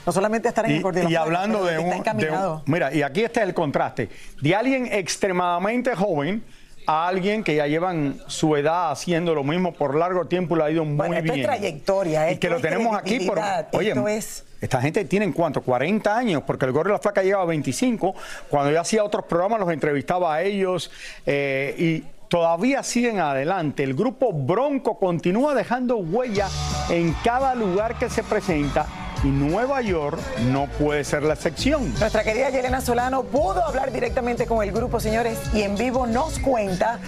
no 0.08 0.12
solamente 0.12 0.48
estar 0.48 0.66
en 0.66 0.72
el 0.72 0.78
Y, 0.78 0.80
y 0.80 1.04
la 1.04 1.10
y 1.12 1.16
hablando 1.16 1.64
de 1.64 1.78
un, 1.78 1.90
de 2.18 2.32
un- 2.32 2.62
Mira, 2.66 2.92
y 2.92 3.04
aquí 3.04 3.24
está 3.24 3.44
el 3.44 3.54
contraste. 3.54 4.10
De 4.42 4.56
alguien 4.56 4.88
extremadamente 4.92 5.96
joven 5.96 6.44
a 6.92 7.08
alguien 7.08 7.44
que 7.44 7.56
ya 7.56 7.68
llevan 7.68 8.20
su 8.28 8.56
edad 8.58 8.92
haciendo 8.92 9.34
lo 9.34 9.44
mismo 9.44 9.72
por 9.74 9.96
largo 9.96 10.26
tiempo 10.26 10.56
y 10.56 10.60
le 10.60 10.64
ha 10.66 10.70
ido 10.72 10.84
muy 10.84 10.96
Bueno, 10.98 11.16
esto 11.16 11.32
es 11.32 11.36
bien. 11.36 11.48
trayectoria, 11.48 12.32
Y 12.32 12.38
que 12.38 12.48
esto 12.48 12.50
lo 12.50 12.56
es 12.58 12.62
tenemos 12.62 12.98
aquí 12.98 13.20
por. 13.22 13.40
Oye, 13.74 13.90
esto 13.90 14.08
es- 14.08 14.44
esta 14.60 14.82
gente 14.82 15.06
tiene 15.06 15.32
cuánto, 15.34 15.62
40 15.62 16.16
años, 16.16 16.44
porque 16.46 16.66
el 16.66 16.72
Gordo 16.72 16.90
y 16.90 16.94
la 16.94 17.00
Flaca 17.00 17.24
lleva 17.24 17.46
25. 17.46 18.14
Cuando 18.50 18.72
yo 18.72 18.80
hacía 18.82 19.04
otros 19.04 19.26
programas 19.26 19.60
los 19.60 19.72
entrevistaba 19.72 20.36
a 20.36 20.42
ellos 20.44 20.92
eh, 21.26 21.74
y 21.80 22.04
todavía 22.28 22.84
siguen 22.84 23.20
adelante. 23.20 23.84
El 23.84 23.94
grupo 23.96 24.32
Bronco 24.34 25.00
continúa 25.00 25.56
dejando 25.56 25.98
huella 25.98 26.48
en 26.90 27.14
cada 27.24 27.56
lugar 27.56 27.96
que 27.98 28.10
se 28.10 28.22
presenta 28.24 28.86
y 29.24 29.28
Nueva 29.28 29.82
York 29.82 30.20
no 30.48 30.68
puede 30.68 31.04
ser 31.04 31.24
la 31.24 31.34
excepción. 31.34 31.94
Nuestra 32.00 32.24
querida 32.24 32.50
Yelena 32.50 32.82
Solano 32.82 33.24
pudo 33.24 33.64
hablar 33.64 33.92
directamente 33.92 34.46
con 34.46 34.64
el 34.64 34.72
grupo, 34.72 35.00
señores, 35.00 35.38
y 35.54 35.62
en 35.62 35.76
vivo 35.76 36.08
nos 36.08 36.40
cuenta 36.40 37.00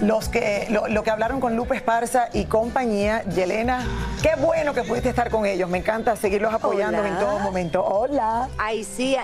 los 0.00 0.28
que, 0.28 0.66
lo, 0.70 0.88
lo 0.88 1.02
que 1.02 1.10
hablaron 1.10 1.40
con 1.40 1.56
Lupe 1.56 1.76
Esparza 1.76 2.28
y 2.32 2.44
compañía. 2.46 3.22
Yelena, 3.24 3.86
qué 4.22 4.30
bueno 4.40 4.72
que 4.72 4.82
pudiste 4.82 5.08
estar 5.10 5.30
con 5.30 5.44
ellos. 5.46 5.68
Me 5.68 5.78
encanta 5.78 6.16
seguirlos 6.16 6.54
apoyando 6.54 7.00
Hola. 7.00 7.08
en 7.08 7.18
todo 7.18 7.38
momento. 7.40 7.84
Hola. 7.84 8.48
Ay, 8.56 8.84
sí. 8.84 9.16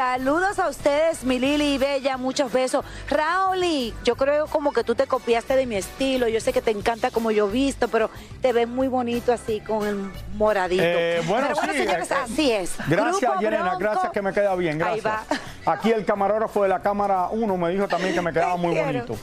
Saludos 0.00 0.58
a 0.58 0.70
ustedes, 0.70 1.24
mi 1.24 1.38
Lili 1.38 1.74
y 1.74 1.78
Bella, 1.78 2.16
muchos 2.16 2.50
besos. 2.50 2.86
Rauli, 3.10 3.92
yo 4.02 4.16
creo 4.16 4.46
como 4.46 4.72
que 4.72 4.82
tú 4.82 4.94
te 4.94 5.06
copiaste 5.06 5.54
de 5.56 5.66
mi 5.66 5.76
estilo. 5.76 6.26
Yo 6.26 6.40
sé 6.40 6.54
que 6.54 6.62
te 6.62 6.70
encanta 6.70 7.10
como 7.10 7.30
yo 7.30 7.48
visto, 7.48 7.86
pero 7.86 8.08
te 8.40 8.54
ves 8.54 8.66
muy 8.66 8.88
bonito 8.88 9.30
así 9.30 9.60
con 9.60 9.86
el 9.86 10.10
moradito. 10.36 10.82
Eh, 10.82 11.20
bueno, 11.28 11.48
pero 11.48 11.56
bueno, 11.56 11.72
sí, 11.74 11.78
señores, 11.80 12.10
eh, 12.10 12.14
así 12.14 12.50
es. 12.50 12.72
Gracias, 12.88 13.20
Grupo 13.20 13.40
Yelena, 13.42 13.76
gracias 13.78 14.10
que 14.10 14.22
me 14.22 14.32
queda 14.32 14.54
bien, 14.54 14.82
Ahí 14.82 15.00
gracias. 15.02 15.38
Aquí 15.66 15.92
el 15.92 16.06
camarógrafo 16.06 16.62
de 16.62 16.70
la 16.70 16.80
cámara 16.80 17.28
1 17.30 17.56
me 17.58 17.68
dijo 17.68 17.86
también 17.86 18.14
que 18.14 18.22
me 18.22 18.32
quedaba 18.32 18.56
muy 18.56 18.72
quiero. 18.72 18.86
bonito. 18.86 19.16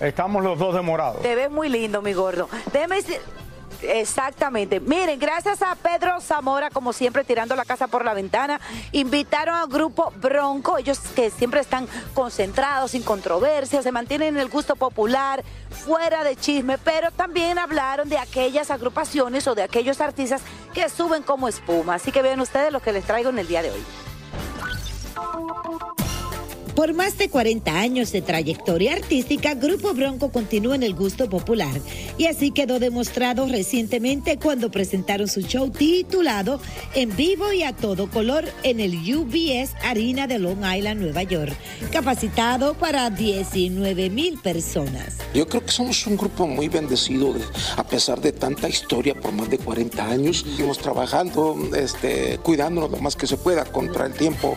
Estamos 0.00 0.44
los 0.44 0.58
dos 0.58 0.74
demorados. 0.74 1.22
Te 1.22 1.34
ves 1.34 1.50
muy 1.50 1.70
lindo, 1.70 2.02
mi 2.02 2.12
gordo. 2.12 2.50
Déjeme 2.74 2.96
decir- 2.96 3.22
Exactamente. 3.84 4.80
Miren, 4.80 5.18
gracias 5.18 5.62
a 5.62 5.74
Pedro 5.74 6.20
Zamora, 6.20 6.70
como 6.70 6.92
siempre, 6.92 7.24
tirando 7.24 7.54
la 7.56 7.64
casa 7.64 7.86
por 7.86 8.04
la 8.04 8.14
ventana, 8.14 8.60
invitaron 8.92 9.54
al 9.54 9.68
grupo 9.68 10.12
Bronco, 10.16 10.78
ellos 10.78 10.98
que 11.14 11.30
siempre 11.30 11.60
están 11.60 11.86
concentrados, 12.14 12.92
sin 12.92 13.02
controversias, 13.02 13.84
se 13.84 13.92
mantienen 13.92 14.34
en 14.34 14.40
el 14.40 14.48
gusto 14.48 14.76
popular, 14.76 15.44
fuera 15.70 16.24
de 16.24 16.36
chisme, 16.36 16.78
pero 16.78 17.10
también 17.10 17.58
hablaron 17.58 18.08
de 18.08 18.18
aquellas 18.18 18.70
agrupaciones 18.70 19.46
o 19.46 19.54
de 19.54 19.62
aquellos 19.62 20.00
artistas 20.00 20.42
que 20.72 20.88
suben 20.88 21.22
como 21.22 21.48
espuma. 21.48 21.94
Así 21.94 22.12
que 22.12 22.22
vean 22.22 22.40
ustedes 22.40 22.72
lo 22.72 22.80
que 22.80 22.92
les 22.92 23.04
traigo 23.04 23.30
en 23.30 23.38
el 23.38 23.46
día 23.46 23.62
de 23.62 23.70
hoy. 23.70 23.84
Por 26.74 26.92
más 26.92 27.16
de 27.18 27.28
40 27.28 27.78
años 27.78 28.10
de 28.10 28.20
trayectoria 28.20 28.94
artística, 28.94 29.54
Grupo 29.54 29.94
Bronco 29.94 30.30
continúa 30.32 30.74
en 30.74 30.82
el 30.82 30.94
gusto 30.94 31.28
popular. 31.30 31.70
Y 32.18 32.26
así 32.26 32.50
quedó 32.50 32.80
demostrado 32.80 33.46
recientemente 33.46 34.38
cuando 34.40 34.72
presentaron 34.72 35.28
su 35.28 35.42
show 35.42 35.70
titulado 35.70 36.60
En 36.96 37.14
vivo 37.14 37.52
y 37.52 37.62
a 37.62 37.74
todo 37.76 38.10
color 38.10 38.46
en 38.64 38.80
el 38.80 38.94
UBS 38.96 39.70
Arena 39.84 40.26
de 40.26 40.40
Long 40.40 40.64
Island, 40.64 41.00
Nueva 41.00 41.22
York, 41.22 41.52
capacitado 41.92 42.74
para 42.74 43.08
19 43.08 44.10
mil 44.10 44.36
personas. 44.38 45.18
Yo 45.32 45.46
creo 45.46 45.64
que 45.64 45.70
somos 45.70 46.04
un 46.08 46.16
grupo 46.16 46.48
muy 46.48 46.68
bendecido, 46.68 47.34
de- 47.34 47.44
a 47.76 47.86
pesar 47.86 48.20
de 48.20 48.32
tanta 48.32 48.68
historia 48.68 49.14
por 49.14 49.30
más 49.30 49.48
de 49.48 49.58
40 49.58 50.06
años. 50.10 50.38
Seguimos 50.44 50.78
trabajando, 50.78 51.56
este, 51.76 52.38
cuidándonos 52.38 52.90
lo 52.90 52.96
más 52.98 53.14
que 53.14 53.28
se 53.28 53.36
pueda 53.36 53.64
contra 53.64 54.06
el 54.06 54.12
tiempo. 54.14 54.56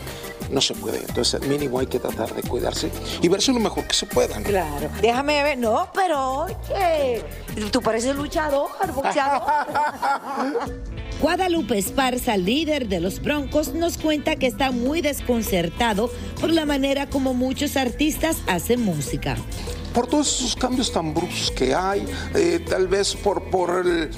No 0.51 0.61
se 0.61 0.73
puede, 0.73 0.99
entonces 0.99 1.41
mínimo 1.47 1.79
hay 1.79 1.87
que 1.87 1.99
tratar 1.99 2.33
de 2.33 2.41
cuidarse 2.41 2.89
y 3.21 3.27
verse 3.27 3.51
lo 3.51 3.59
mejor 3.59 3.85
que 3.85 3.93
se 3.93 4.05
pueda. 4.05 4.39
¿no? 4.39 4.45
Claro. 4.45 4.89
Déjame 5.01 5.43
ver. 5.43 5.57
No, 5.57 5.89
pero 5.93 6.45
oye, 6.45 7.23
tú 7.71 7.81
pareces 7.81 8.15
luchador, 8.15 8.69
boxeador. 8.93 9.43
Guadalupe 11.21 11.77
Esparza, 11.79 12.37
líder 12.37 12.87
de 12.87 12.99
los 12.99 13.21
Broncos, 13.21 13.73
nos 13.73 13.97
cuenta 13.97 14.35
que 14.35 14.45
está 14.45 14.69
muy 14.71 15.01
desconcertado 15.01 16.11
por 16.39 16.51
la 16.51 16.65
manera 16.65 17.07
como 17.09 17.33
muchos 17.33 17.75
artistas 17.75 18.37
hacen 18.45 18.81
música. 18.81 19.35
Por 19.93 20.07
todos 20.07 20.27
esos 20.27 20.55
cambios 20.55 20.91
tan 20.91 21.13
bruscos 21.13 21.51
que 21.51 21.73
hay, 21.73 22.05
eh, 22.35 22.63
tal 22.67 22.87
vez 22.87 23.15
por, 23.15 23.43
por 23.43 23.85
el, 23.85 24.09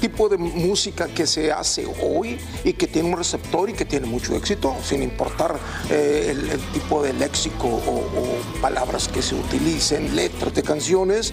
tipo 0.00 0.28
de 0.28 0.36
música 0.36 1.06
que 1.06 1.26
se 1.26 1.52
hace 1.52 1.86
hoy 2.02 2.38
y 2.64 2.72
que 2.74 2.86
tiene 2.86 3.08
un 3.08 3.16
receptor 3.16 3.70
y 3.70 3.72
que 3.72 3.84
tiene 3.84 4.06
mucho 4.06 4.34
éxito, 4.34 4.74
sin 4.82 5.02
importar 5.02 5.58
eh, 5.90 6.28
el, 6.30 6.60
tipo 6.72 7.02
de 7.02 7.12
léxico 7.12 7.68
o, 7.68 8.04
palabras 8.60 9.08
que 9.08 9.22
se 9.22 9.34
utilicen, 9.34 10.16
letras 10.16 10.54
de 10.54 10.62
canciones. 10.62 11.32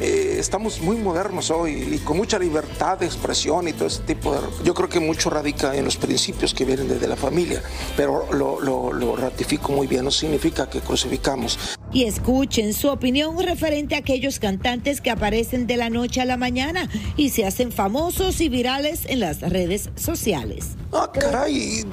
Eh, 0.00 0.36
estamos 0.38 0.80
muy 0.80 0.96
modernos 0.96 1.50
hoy 1.50 1.94
y 1.94 1.98
con 1.98 2.16
mucha 2.16 2.38
libertad 2.38 2.98
de 2.98 3.06
expresión 3.06 3.68
y 3.68 3.72
todo 3.72 3.86
ese 3.86 4.02
tipo 4.02 4.32
de... 4.32 4.40
Yo 4.64 4.74
creo 4.74 4.88
que 4.88 5.00
mucho 5.00 5.30
radica 5.30 5.74
en 5.76 5.84
los 5.84 5.96
principios 5.96 6.54
que 6.54 6.64
vienen 6.64 6.88
desde 6.88 7.06
la 7.06 7.16
familia, 7.16 7.62
pero 7.96 8.26
lo- 8.32 8.60
lo 8.60 9.16
ratifico 9.16 9.72
muy 9.72 9.86
bien, 9.86 10.04
no 10.04 10.10
significa 10.10 10.68
que 10.68 10.80
crucificamos. 10.80 11.58
Y 11.92 12.04
escuchen 12.04 12.72
su 12.72 12.88
opinión 12.88 13.38
referente 13.38 13.94
a 13.94 13.98
aquellos 13.98 14.38
cantantes 14.38 15.00
que 15.00 15.10
aparecen 15.10 15.66
de 15.66 15.76
la 15.76 15.90
noche 15.90 16.20
a 16.20 16.24
la 16.24 16.36
mañana 16.36 16.88
y 17.16 17.30
se 17.30 17.44
hacen 17.44 17.70
famosos 17.70 18.40
y 18.40 18.48
virales 18.48 19.04
en 19.06 19.20
las 19.20 19.40
redes 19.40 19.90
sociales. 19.96 20.76
Ah, 20.92 21.10
caray, 21.12 21.84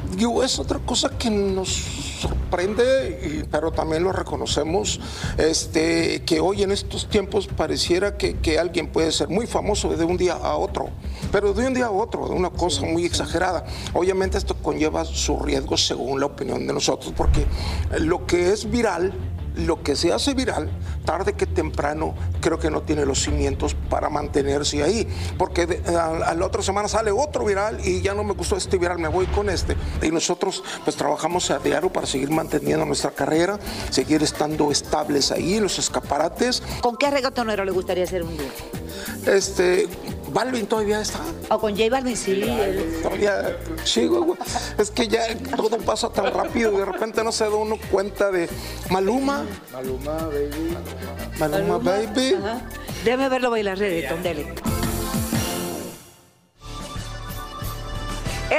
es 0.43 0.59
otra 0.59 0.79
cosa 0.79 1.09
que 1.17 1.29
nos 1.29 1.69
sorprende, 1.69 3.45
pero 3.49 3.71
también 3.71 4.03
lo 4.03 4.11
reconocemos, 4.11 4.99
este, 5.37 6.21
que 6.25 6.39
hoy 6.41 6.63
en 6.63 6.71
estos 6.71 7.07
tiempos 7.07 7.47
pareciera 7.47 8.17
que, 8.17 8.37
que 8.37 8.59
alguien 8.59 8.87
puede 8.87 9.11
ser 9.11 9.29
muy 9.29 9.47
famoso 9.47 9.95
de 9.95 10.03
un 10.03 10.17
día 10.17 10.33
a 10.33 10.57
otro, 10.57 10.89
pero 11.31 11.53
de 11.53 11.67
un 11.67 11.73
día 11.73 11.85
a 11.85 11.91
otro, 11.91 12.27
de 12.27 12.33
una 12.33 12.49
cosa 12.49 12.81
muy 12.81 13.05
exagerada. 13.05 13.65
Obviamente 13.93 14.37
esto 14.37 14.55
conlleva 14.55 15.05
su 15.05 15.39
riesgo 15.39 15.77
según 15.77 16.19
la 16.19 16.25
opinión 16.25 16.67
de 16.67 16.73
nosotros, 16.73 17.13
porque 17.15 17.45
lo 17.99 18.25
que 18.25 18.51
es 18.51 18.69
viral, 18.69 19.13
lo 19.59 19.81
que 19.83 19.95
se 19.95 20.11
hace 20.13 20.33
viral, 20.33 20.69
tarde 21.05 21.33
que 21.33 21.45
temprano, 21.45 22.15
creo 22.41 22.59
que 22.59 22.69
no 22.69 22.81
tiene 22.81 23.05
los 23.05 23.21
cimientos 23.23 23.75
para 23.89 24.09
mantenerse 24.09 24.83
ahí. 24.83 25.07
Porque 25.37 25.65
de- 25.65 25.95
a, 25.95 26.07
a 26.29 26.33
la 26.35 26.45
otra 26.45 26.61
semana 26.61 26.87
sale 26.87 27.11
otro 27.11 27.45
viral 27.45 27.79
y 27.85 28.01
ya 28.01 28.13
no 28.13 28.23
me 28.23 28.33
gustó 28.33 28.55
este 28.57 28.77
viral, 28.77 28.99
me 28.99 29.07
voy 29.07 29.25
con 29.27 29.49
este. 29.49 29.75
Y 30.01 30.09
nosotros 30.09 30.63
pues 30.83 30.95
trabajamos 30.95 31.49
a 31.51 31.59
diario 31.59 31.91
para 31.91 32.07
seguir 32.07 32.29
manteniendo 32.31 32.85
nuestra 32.85 33.11
carrera, 33.11 33.59
seguir 33.89 34.23
estando 34.23 34.71
estables 34.71 35.31
ahí 35.31 35.59
los 35.59 35.77
escaparates. 35.79 36.61
¿Con 36.81 36.95
qué 36.97 37.09
reggaetonero 37.11 37.65
le 37.65 37.71
gustaría 37.71 38.03
hacer 38.03 38.23
un 38.23 38.35
dúo? 38.37 38.45
Este, 39.25 39.87
Balvin 40.31 40.65
todavía 40.67 41.01
está. 41.01 41.19
O 41.49 41.59
con 41.59 41.71
J 41.77 41.89
Balvin, 41.89 42.15
sí. 42.17 42.31
él- 42.43 42.99
Todavía, 43.03 43.57
sí, 43.83 44.05
güey, 44.07 44.21
güey. 44.21 44.39
Es 44.77 44.91
que 44.91 45.07
ya 45.07 45.21
todo 45.55 45.77
pasa 45.79 46.09
tan 46.09 46.33
rápido 46.33 46.73
y 46.73 46.77
de 46.77 46.85
repente 46.85 47.23
no 47.23 47.31
se 47.31 47.43
da 47.45 47.51
uno 47.55 47.77
cuenta 47.91 48.31
de 48.31 48.49
Maluma. 48.89 49.45
Maluma, 49.73 50.13
baby. 50.13 50.77
Maluma, 51.39 51.77
baby. 51.77 52.33
Ajá. 52.35 52.61
Déjeme 53.03 53.29
verlo 53.29 53.49
bailar 53.51 53.77
reggaeton, 53.77 54.21
dele. 54.23 54.45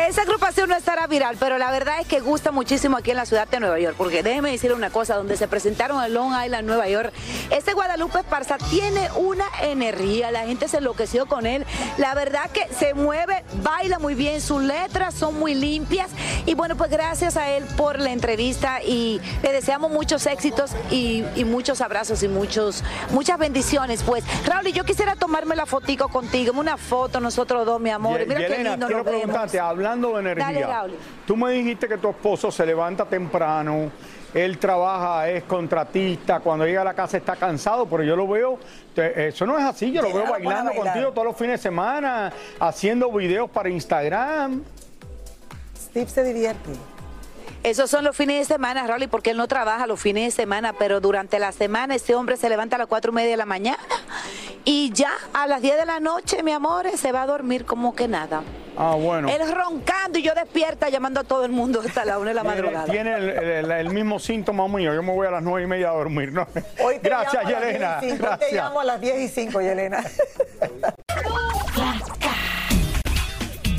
Esa 0.09 0.23
agrupación 0.23 0.69
no 0.69 0.77
estará 0.77 1.07
viral, 1.07 1.37
pero 1.39 1.59
la 1.59 1.71
verdad 1.71 2.01
es 2.01 2.07
que 2.07 2.21
gusta 2.21 2.51
muchísimo 2.51 2.97
aquí 2.97 3.11
en 3.11 3.17
la 3.17 3.27
ciudad 3.27 3.47
de 3.47 3.61
Nueva 3.61 3.79
York, 3.79 3.95
porque 3.97 4.23
déjeme 4.23 4.51
decirle 4.51 4.75
una 4.75 4.91
cosa, 4.91 5.15
donde 5.15 5.37
se 5.37 5.47
presentaron 5.47 6.03
en 6.03 6.15
Long 6.15 6.33
Island, 6.45 6.67
Nueva 6.67 6.89
York, 6.89 7.13
ese 7.51 7.75
Guadalupe 7.75 8.19
Esparza 8.19 8.57
tiene 8.59 9.09
una 9.17 9.45
energía, 9.63 10.31
la 10.31 10.47
gente 10.47 10.69
se 10.69 10.79
enloqueció 10.79 11.27
con 11.27 11.47
él, 11.47 11.65
la 11.99 12.15
verdad 12.15 12.51
que 12.51 12.67
se 12.75 12.95
mueve, 12.95 13.45
baila 13.63 13.99
muy 13.99 14.15
bien, 14.15 14.41
sus 14.41 14.63
letras 14.63 15.15
son 15.15 15.39
muy 15.39 15.55
limpias, 15.55 16.11
y 16.47 16.55
bueno, 16.55 16.77
pues 16.77 16.91
gracias 16.91 17.37
a 17.37 17.51
él 17.51 17.65
por 17.77 18.01
la 18.01 18.11
entrevista 18.11 18.83
y 18.83 19.21
le 19.43 19.53
deseamos 19.53 19.91
muchos 19.93 20.27
éxitos 20.27 20.73
y, 20.91 21.25
y 21.37 21.45
muchos 21.45 21.81
abrazos 21.81 22.23
y 22.23 22.29
muchos, 22.29 22.83
muchas 23.11 23.39
bendiciones, 23.39 24.03
pues. 24.03 24.25
Raúl, 24.45 24.67
y 24.67 24.73
yo 24.73 24.85
quisiera 24.85 25.15
tomarme 25.15 25.55
la 25.55 25.67
fotico 25.67 26.09
contigo, 26.09 26.53
una 26.59 26.77
foto 26.77 27.21
nosotros 27.21 27.65
dos, 27.67 27.81
mi 27.81 27.91
amor, 27.91 28.21
mira 28.27 28.41
qué 28.41 28.65
lindo 28.65 28.89
nos 28.89 29.05
vemos. 29.05 29.37
Hablando 29.91 30.15
de 30.15 30.21
energía, 30.21 30.85
tú 31.27 31.37
me 31.37 31.53
dijiste 31.53 31.89
que 31.89 31.99
tu 31.99 32.09
esposo 32.11 32.51
se 32.51 32.65
levanta 32.65 33.05
temprano, 33.05 33.91
él 34.33 34.59
trabaja, 34.59 35.29
es 35.29 35.43
contratista, 35.45 36.39
cuando 36.41 36.65
llega 36.65 36.83
a 36.83 36.85
la 36.85 36.95
casa 36.95 37.17
está 37.17 37.35
cansado, 37.37 37.87
pero 37.87 38.03
yo 38.05 38.15
lo 38.15 38.29
veo, 38.29 38.59
te- 38.95 39.29
eso 39.29 39.45
no 39.47 39.59
es 39.59 39.65
así, 39.65 39.91
yo 39.91 40.03
lo 40.03 40.13
veo 40.13 40.31
bailando 40.31 40.73
contigo 40.73 41.11
todos 41.13 41.27
los 41.27 41.37
fines 41.37 41.59
de 41.61 41.63
semana, 41.69 42.33
haciendo 42.61 43.11
videos 43.11 43.51
para 43.51 43.69
Instagram. 43.69 44.63
Steve 45.77 46.09
se 46.09 46.23
divierte. 46.23 46.71
Esos 47.63 47.91
son 47.91 48.05
los 48.05 48.17
fines 48.17 48.39
de 48.49 48.55
semana, 48.55 48.87
Rolly, 48.87 49.07
porque 49.07 49.33
él 49.33 49.37
no 49.37 49.47
trabaja 49.47 49.87
los 49.87 50.01
fines 50.01 50.25
de 50.25 50.31
semana, 50.43 50.73
pero 50.73 51.01
durante 51.01 51.39
la 51.39 51.53
semana 51.53 51.97
ese 51.97 52.15
hombre 52.15 52.37
se 52.39 52.49
levanta 52.49 52.77
a 52.77 52.79
las 52.79 52.87
cuatro 52.89 53.13
y 53.13 53.17
media 53.17 53.31
de 53.33 53.37
la 53.37 53.45
mañana 53.45 53.77
y 54.65 54.91
ya 54.95 55.11
a 55.35 55.47
las 55.47 55.61
10 55.61 55.77
de 55.77 55.85
la 55.85 56.01
noche, 56.01 56.43
mi 56.43 56.53
amor, 56.53 56.87
se 56.97 57.13
va 57.13 57.23
a 57.23 57.27
dormir 57.27 57.67
como 57.67 57.95
que 57.95 58.09
nada. 58.09 58.43
Ah, 58.77 58.95
bueno. 58.99 59.29
Él 59.29 59.43
roncando 59.55 60.19
y 60.19 60.23
yo 60.23 60.33
despierta 60.35 60.89
llamando 60.89 61.21
a 61.21 61.25
todo 61.25 61.45
el 61.45 61.53
mundo 61.53 61.83
hasta 61.87 62.05
la 62.05 62.19
una 62.19 62.31
de 62.31 62.35
la 62.35 62.45
madrugada. 62.45 62.85
Tiene 62.87 63.15
el, 63.15 63.29
el- 63.31 63.71
el 63.71 63.91
mismo 63.91 64.19
síntoma 64.19 64.67
mío, 64.69 64.95
yo 64.95 65.03
me 65.03 65.13
voy 65.13 65.27
a 65.27 65.31
las 65.31 65.43
nueve 65.43 65.65
y 65.65 65.67
media 65.69 65.91
a 65.91 65.93
dormir. 65.93 66.33
¿no? 66.33 66.47
Hoy 66.83 66.99
te 66.99 67.09
Gracias, 67.09 67.45
llamo 67.45 67.57
a 67.57 67.61
las 67.61 67.73
Yelena. 67.73 68.01
10 68.01 68.13
y 68.13 68.17
cinco, 68.17 68.29
Hoy 68.31 68.39
te 68.49 68.55
llamo 68.57 68.81
a 68.81 68.85
las 68.85 69.01
10 69.01 69.19
y 69.21 69.29
5, 69.29 69.61
Yelena. 69.61 70.05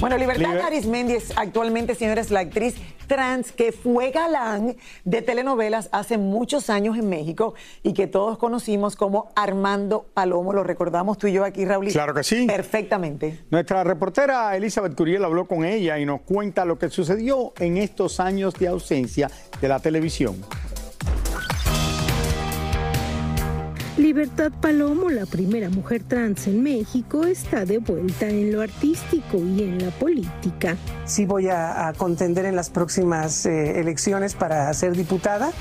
Bueno, 0.01 0.17
Libertad 0.17 0.49
Liber- 0.55 0.63
Arismendi 0.65 1.13
es 1.13 1.31
actualmente, 1.37 1.93
señores, 1.93 2.31
la 2.31 2.39
actriz 2.39 2.73
trans 3.05 3.51
que 3.51 3.71
fue 3.71 4.09
galán 4.09 4.75
de 5.05 5.21
telenovelas 5.21 5.89
hace 5.91 6.17
muchos 6.17 6.71
años 6.71 6.97
en 6.97 7.07
México 7.07 7.53
y 7.83 7.93
que 7.93 8.07
todos 8.07 8.39
conocimos 8.39 8.95
como 8.95 9.29
Armando 9.35 10.07
Palomo. 10.15 10.53
Lo 10.53 10.63
recordamos 10.63 11.19
tú 11.19 11.27
y 11.27 11.33
yo 11.33 11.45
aquí, 11.45 11.65
Raúl. 11.65 11.87
Claro 11.89 12.15
que 12.15 12.23
sí. 12.23 12.47
Perfectamente. 12.47 13.41
Nuestra 13.51 13.83
reportera 13.83 14.55
Elizabeth 14.57 14.95
Curiel 14.95 15.23
habló 15.23 15.45
con 15.45 15.63
ella 15.65 15.99
y 15.99 16.05
nos 16.05 16.21
cuenta 16.21 16.65
lo 16.65 16.79
que 16.79 16.89
sucedió 16.89 17.53
en 17.59 17.77
estos 17.77 18.19
años 18.19 18.55
de 18.55 18.69
ausencia 18.69 19.29
de 19.61 19.67
la 19.67 19.79
televisión. 19.79 20.35
Libertad 23.97 24.53
Palomo, 24.61 25.09
la 25.09 25.25
primera 25.25 25.69
mujer 25.69 26.01
trans 26.07 26.47
en 26.47 26.63
México, 26.63 27.25
está 27.25 27.65
de 27.65 27.79
vuelta 27.79 28.29
en 28.29 28.53
lo 28.53 28.61
artístico 28.61 29.37
y 29.37 29.63
en 29.63 29.83
la 29.83 29.91
política. 29.91 30.77
Sí 31.05 31.25
voy 31.25 31.49
a, 31.49 31.93
contender 31.97 32.45
en 32.45 32.55
las 32.55 32.69
próximas 32.69 33.45
eh, 33.45 33.81
elecciones 33.81 34.33
para 34.33 34.73
ser 34.73 34.95
diputada. 34.95 35.51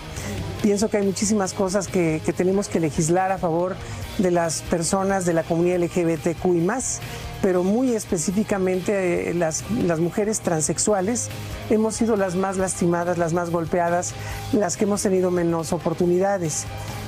Pienso 0.62 0.88
que 0.88 0.98
hay 0.98 1.06
muchísimas 1.06 1.52
cosas 1.54 1.88
que, 1.88 2.22
tenemos 2.36 2.68
que 2.68 2.78
legislar 2.78 3.32
a 3.32 3.38
favor 3.38 3.74
de 4.18 4.30
las 4.30 4.62
personas 4.62 5.26
de 5.26 5.32
la 5.32 5.42
comunidad 5.42 5.78
LGBTQ 5.78 6.44
y 6.54 6.60
más, 6.60 7.00
pero 7.42 7.64
muy 7.64 7.94
específicamente 7.94 9.30
eh, 9.30 9.34
las 9.34 9.64
mujeres 9.98 10.40
transexuales 10.40 11.30
hemos 11.68 11.96
sido 11.96 12.14
las 12.16 12.36
más 12.36 12.58
lastimadas, 12.58 13.18
las 13.18 13.32
más 13.32 13.50
golpeadas, 13.50 14.14
las 14.52 14.76
que 14.76 14.84
hemos 14.84 15.02
tenido 15.02 15.32
menos 15.32 15.72
oportunidades. 15.72 16.66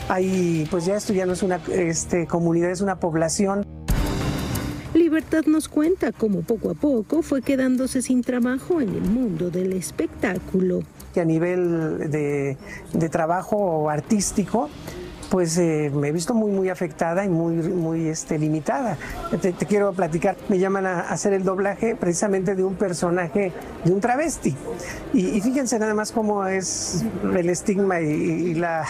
Hay, 0.09 0.67
pues 0.71 0.85
ya 0.85 0.97
esto 0.97 1.13
ya 1.13 1.27
no 1.27 1.33
es 1.33 1.43
una 1.43 1.61
este, 1.73 2.27
comunidad, 2.27 2.71
es 2.71 2.81
una 2.81 2.99
población. 3.01 3.65
Libertad 4.95 5.45
nos 5.47 5.69
cuenta 5.69 6.13
cómo 6.13 6.43
poco 6.43 6.71
a 6.71 6.75
poco 6.75 7.23
fue 7.23 7.41
quedándose 7.41 8.03
sin 8.03 8.23
trabajo 8.23 8.81
en 8.81 8.91
el 8.91 9.03
mundo 9.03 9.51
del 9.51 9.73
espectáculo. 9.73 10.81
que 11.15 11.21
a 11.21 11.25
nivel 11.25 12.11
de, 12.11 12.57
de 12.93 13.09
trabajo 13.09 13.89
artístico, 13.89 14.69
pues 15.31 15.57
eh, 15.57 15.91
me 15.95 16.09
he 16.09 16.13
visto 16.13 16.35
muy, 16.35 16.51
muy 16.51 16.69
afectada 16.69 17.25
y 17.25 17.31
muy, 17.31 17.55
muy 17.55 18.09
este, 18.09 18.39
limitada. 18.39 18.99
Te, 19.41 19.53
te 19.53 19.65
quiero 19.65 19.95
platicar, 19.95 20.37
me 20.51 20.59
llaman 20.59 20.85
a 20.85 21.01
hacer 21.01 21.33
el 21.33 21.43
doblaje 21.43 21.97
precisamente 21.97 22.55
de 22.55 22.65
un 22.65 22.75
personaje, 22.75 23.51
de 23.85 23.93
un 23.93 24.01
travesti. 24.01 24.55
Y, 25.15 25.29
y 25.29 25.41
fíjense 25.41 25.79
nada 25.79 25.95
más 25.95 26.13
cómo 26.13 26.47
es 26.47 27.03
el 27.23 27.49
estigma 27.49 28.03
y, 28.03 28.09
y 28.09 28.55
la, 28.55 28.85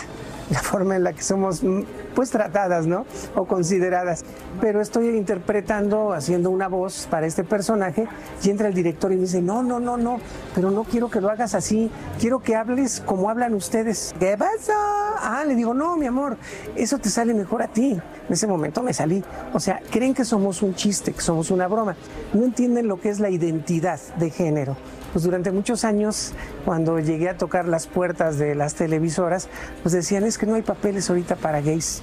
la 0.52 0.60
forma 0.60 0.96
en 0.96 1.04
la 1.04 1.12
que 1.12 1.22
somos 1.22 1.62
mm, 1.62 1.82
pues 2.14 2.30
tratadas, 2.30 2.86
¿no? 2.86 3.06
O 3.34 3.46
consideradas. 3.46 4.24
Pero 4.60 4.80
estoy 4.80 5.08
interpretando, 5.08 6.12
haciendo 6.12 6.50
una 6.50 6.68
voz 6.68 7.08
para 7.10 7.26
este 7.26 7.42
personaje 7.42 8.06
y 8.42 8.50
entra 8.50 8.68
el 8.68 8.74
director 8.74 9.12
y 9.12 9.16
me 9.16 9.22
dice, 9.22 9.40
no, 9.40 9.62
no, 9.62 9.80
no, 9.80 9.96
no, 9.96 10.18
pero 10.54 10.70
no 10.70 10.84
quiero 10.84 11.10
que 11.10 11.20
lo 11.20 11.30
hagas 11.30 11.54
así, 11.54 11.90
quiero 12.20 12.40
que 12.40 12.54
hables 12.54 13.02
como 13.04 13.30
hablan 13.30 13.54
ustedes. 13.54 14.14
¿Qué 14.18 14.36
pasa? 14.36 14.74
Ah, 15.20 15.44
le 15.46 15.54
digo, 15.54 15.72
no, 15.72 15.96
mi 15.96 16.06
amor, 16.06 16.36
eso 16.76 16.98
te 16.98 17.08
sale 17.08 17.32
mejor 17.32 17.62
a 17.62 17.68
ti. 17.68 17.92
En 17.92 18.32
ese 18.32 18.46
momento 18.46 18.82
me 18.82 18.92
salí. 18.92 19.24
O 19.54 19.60
sea, 19.60 19.80
creen 19.90 20.12
que 20.12 20.24
somos 20.24 20.62
un 20.62 20.74
chiste, 20.74 21.12
que 21.12 21.20
somos 21.20 21.50
una 21.50 21.66
broma. 21.66 21.96
No 22.34 22.44
entienden 22.44 22.88
lo 22.88 23.00
que 23.00 23.08
es 23.08 23.20
la 23.20 23.30
identidad 23.30 24.00
de 24.18 24.30
género 24.30 24.76
pues 25.12 25.24
durante 25.24 25.52
muchos 25.52 25.84
años, 25.84 26.32
cuando 26.64 26.98
llegué 26.98 27.28
a 27.28 27.36
tocar 27.36 27.68
las 27.68 27.86
puertas 27.86 28.38
de 28.38 28.54
las 28.54 28.74
televisoras, 28.74 29.48
pues 29.82 29.92
decían, 29.92 30.24
es 30.24 30.38
que 30.38 30.46
no 30.46 30.54
hay 30.54 30.62
papeles 30.62 31.08
ahorita 31.10 31.36
para 31.36 31.60
gays. 31.60 32.02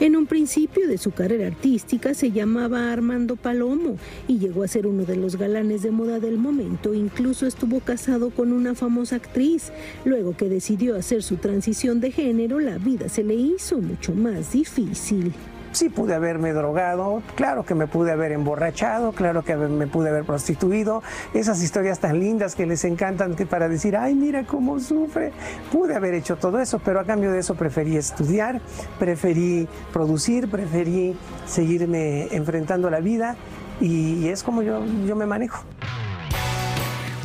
En 0.00 0.16
un 0.16 0.26
principio 0.26 0.88
de 0.88 0.98
su 0.98 1.12
carrera 1.12 1.46
artística 1.46 2.14
se 2.14 2.32
llamaba 2.32 2.92
Armando 2.92 3.36
Palomo 3.36 3.96
y 4.26 4.38
llegó 4.38 4.64
a 4.64 4.68
ser 4.68 4.88
uno 4.88 5.04
de 5.04 5.16
los 5.16 5.36
galanes 5.36 5.82
de 5.82 5.92
moda 5.92 6.18
del 6.18 6.36
momento. 6.36 6.94
Incluso 6.94 7.46
estuvo 7.46 7.78
casado 7.78 8.30
con 8.30 8.52
una 8.52 8.74
famosa 8.74 9.16
actriz. 9.16 9.70
Luego 10.04 10.36
que 10.36 10.48
decidió 10.48 10.96
hacer 10.96 11.22
su 11.22 11.36
transición 11.36 12.00
de 12.00 12.10
género, 12.10 12.58
la 12.58 12.76
vida 12.78 13.08
se 13.08 13.22
le 13.22 13.34
hizo 13.34 13.78
mucho 13.78 14.12
más 14.14 14.52
difícil. 14.52 15.32
Sí 15.74 15.88
pude 15.88 16.14
haberme 16.14 16.52
drogado, 16.52 17.20
claro 17.34 17.64
que 17.64 17.74
me 17.74 17.88
pude 17.88 18.12
haber 18.12 18.30
emborrachado, 18.30 19.10
claro 19.10 19.42
que 19.42 19.56
me 19.56 19.88
pude 19.88 20.08
haber 20.08 20.22
prostituido, 20.24 21.02
esas 21.34 21.60
historias 21.64 21.98
tan 21.98 22.20
lindas 22.20 22.54
que 22.54 22.64
les 22.64 22.84
encantan 22.84 23.34
para 23.50 23.68
decir, 23.68 23.96
ay, 23.96 24.14
mira 24.14 24.44
cómo 24.46 24.78
sufre. 24.78 25.32
Pude 25.72 25.96
haber 25.96 26.14
hecho 26.14 26.36
todo 26.36 26.60
eso, 26.60 26.78
pero 26.78 27.00
a 27.00 27.04
cambio 27.04 27.32
de 27.32 27.40
eso 27.40 27.56
preferí 27.56 27.96
estudiar, 27.96 28.60
preferí 29.00 29.66
producir, 29.92 30.48
preferí 30.48 31.16
seguirme 31.44 32.28
enfrentando 32.30 32.86
a 32.86 32.92
la 32.92 33.00
vida 33.00 33.34
y 33.80 34.28
es 34.28 34.44
como 34.44 34.62
yo, 34.62 34.84
yo 35.06 35.16
me 35.16 35.26
manejo. 35.26 35.64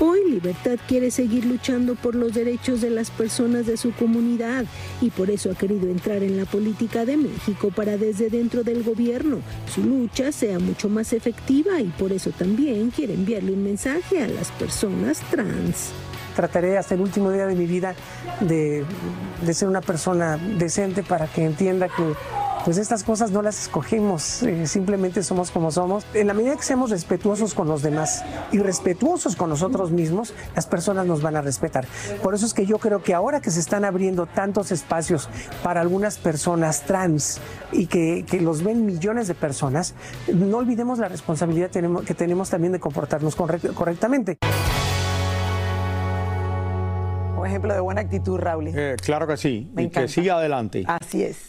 Hoy 0.01 0.31
Libertad 0.31 0.77
quiere 0.87 1.11
seguir 1.11 1.45
luchando 1.45 1.95
por 1.95 2.15
los 2.15 2.33
derechos 2.33 2.79
de 2.79 2.89
las 2.89 3.11
personas 3.11 3.65
de 3.65 3.75
su 3.75 3.91
comunidad 3.91 4.63
y 5.01 5.09
por 5.09 5.29
eso 5.29 5.51
ha 5.51 5.55
querido 5.55 5.89
entrar 5.89 6.23
en 6.23 6.37
la 6.37 6.45
política 6.45 7.03
de 7.03 7.17
México 7.17 7.69
para 7.69 7.97
desde 7.97 8.29
dentro 8.29 8.63
del 8.63 8.83
gobierno 8.83 9.39
su 9.73 9.83
lucha 9.83 10.31
sea 10.31 10.57
mucho 10.57 10.87
más 10.87 11.11
efectiva 11.11 11.81
y 11.81 11.87
por 11.87 12.13
eso 12.13 12.31
también 12.31 12.91
quiere 12.91 13.13
enviarle 13.13 13.51
un 13.51 13.65
mensaje 13.65 14.23
a 14.23 14.29
las 14.29 14.51
personas 14.51 15.19
trans. 15.29 15.89
Trataré 16.33 16.77
hasta 16.77 16.95
el 16.95 17.01
último 17.01 17.29
día 17.31 17.45
de 17.45 17.55
mi 17.55 17.65
vida 17.65 17.93
de, 18.39 18.85
de 19.45 19.53
ser 19.53 19.67
una 19.67 19.81
persona 19.81 20.37
decente 20.37 21.03
para 21.03 21.27
que 21.27 21.43
entienda 21.43 21.89
que 21.89 22.03
pues 22.69 22.77
estas 22.77 23.03
cosas 23.03 23.31
no 23.31 23.41
las 23.41 23.63
escogemos, 23.63 24.43
eh, 24.43 24.67
simplemente 24.67 25.23
somos 25.23 25.49
como 25.49 25.71
somos. 25.71 26.05
En 26.13 26.27
la 26.27 26.35
medida 26.35 26.55
que 26.55 26.61
seamos 26.61 26.91
respetuosos 26.91 27.55
con 27.55 27.67
los 27.67 27.81
demás 27.81 28.23
y 28.51 28.59
respetuosos 28.59 29.35
con 29.35 29.49
nosotros 29.49 29.89
mismos, 29.89 30.35
las 30.55 30.67
personas 30.67 31.07
nos 31.07 31.23
van 31.23 31.35
a 31.35 31.41
respetar. 31.41 31.87
Por 32.21 32.35
eso 32.35 32.45
es 32.45 32.53
que 32.53 32.67
yo 32.67 32.77
creo 32.77 33.01
que 33.01 33.15
ahora 33.15 33.41
que 33.41 33.49
se 33.49 33.59
están 33.59 33.85
abriendo 33.85 34.27
tantos 34.27 34.71
espacios 34.71 35.29
para 35.63 35.81
algunas 35.81 36.19
personas 36.19 36.83
trans 36.83 37.39
y 37.71 37.87
que, 37.87 38.23
que 38.29 38.39
los 38.39 38.61
ven 38.63 38.85
millones 38.85 39.27
de 39.27 39.33
personas, 39.33 39.95
no 40.31 40.57
olvidemos 40.57 40.99
la 40.99 41.07
responsabilidad 41.07 41.71
que 42.05 42.13
tenemos 42.13 42.51
también 42.51 42.71
de 42.73 42.79
comportarnos 42.79 43.35
correct- 43.35 43.73
correctamente. 43.73 44.37
Un 47.35 47.47
ejemplo 47.47 47.73
de 47.73 47.79
buena 47.79 48.01
actitud, 48.01 48.37
Raúl. 48.37 48.67
Eh, 48.67 48.95
claro 49.03 49.25
que 49.25 49.37
sí, 49.37 49.71
Me 49.73 49.81
y 49.81 49.85
que 49.89 50.01
encanta. 50.01 50.07
siga 50.13 50.35
adelante. 50.35 50.83
Así 50.87 51.23
es. 51.23 51.48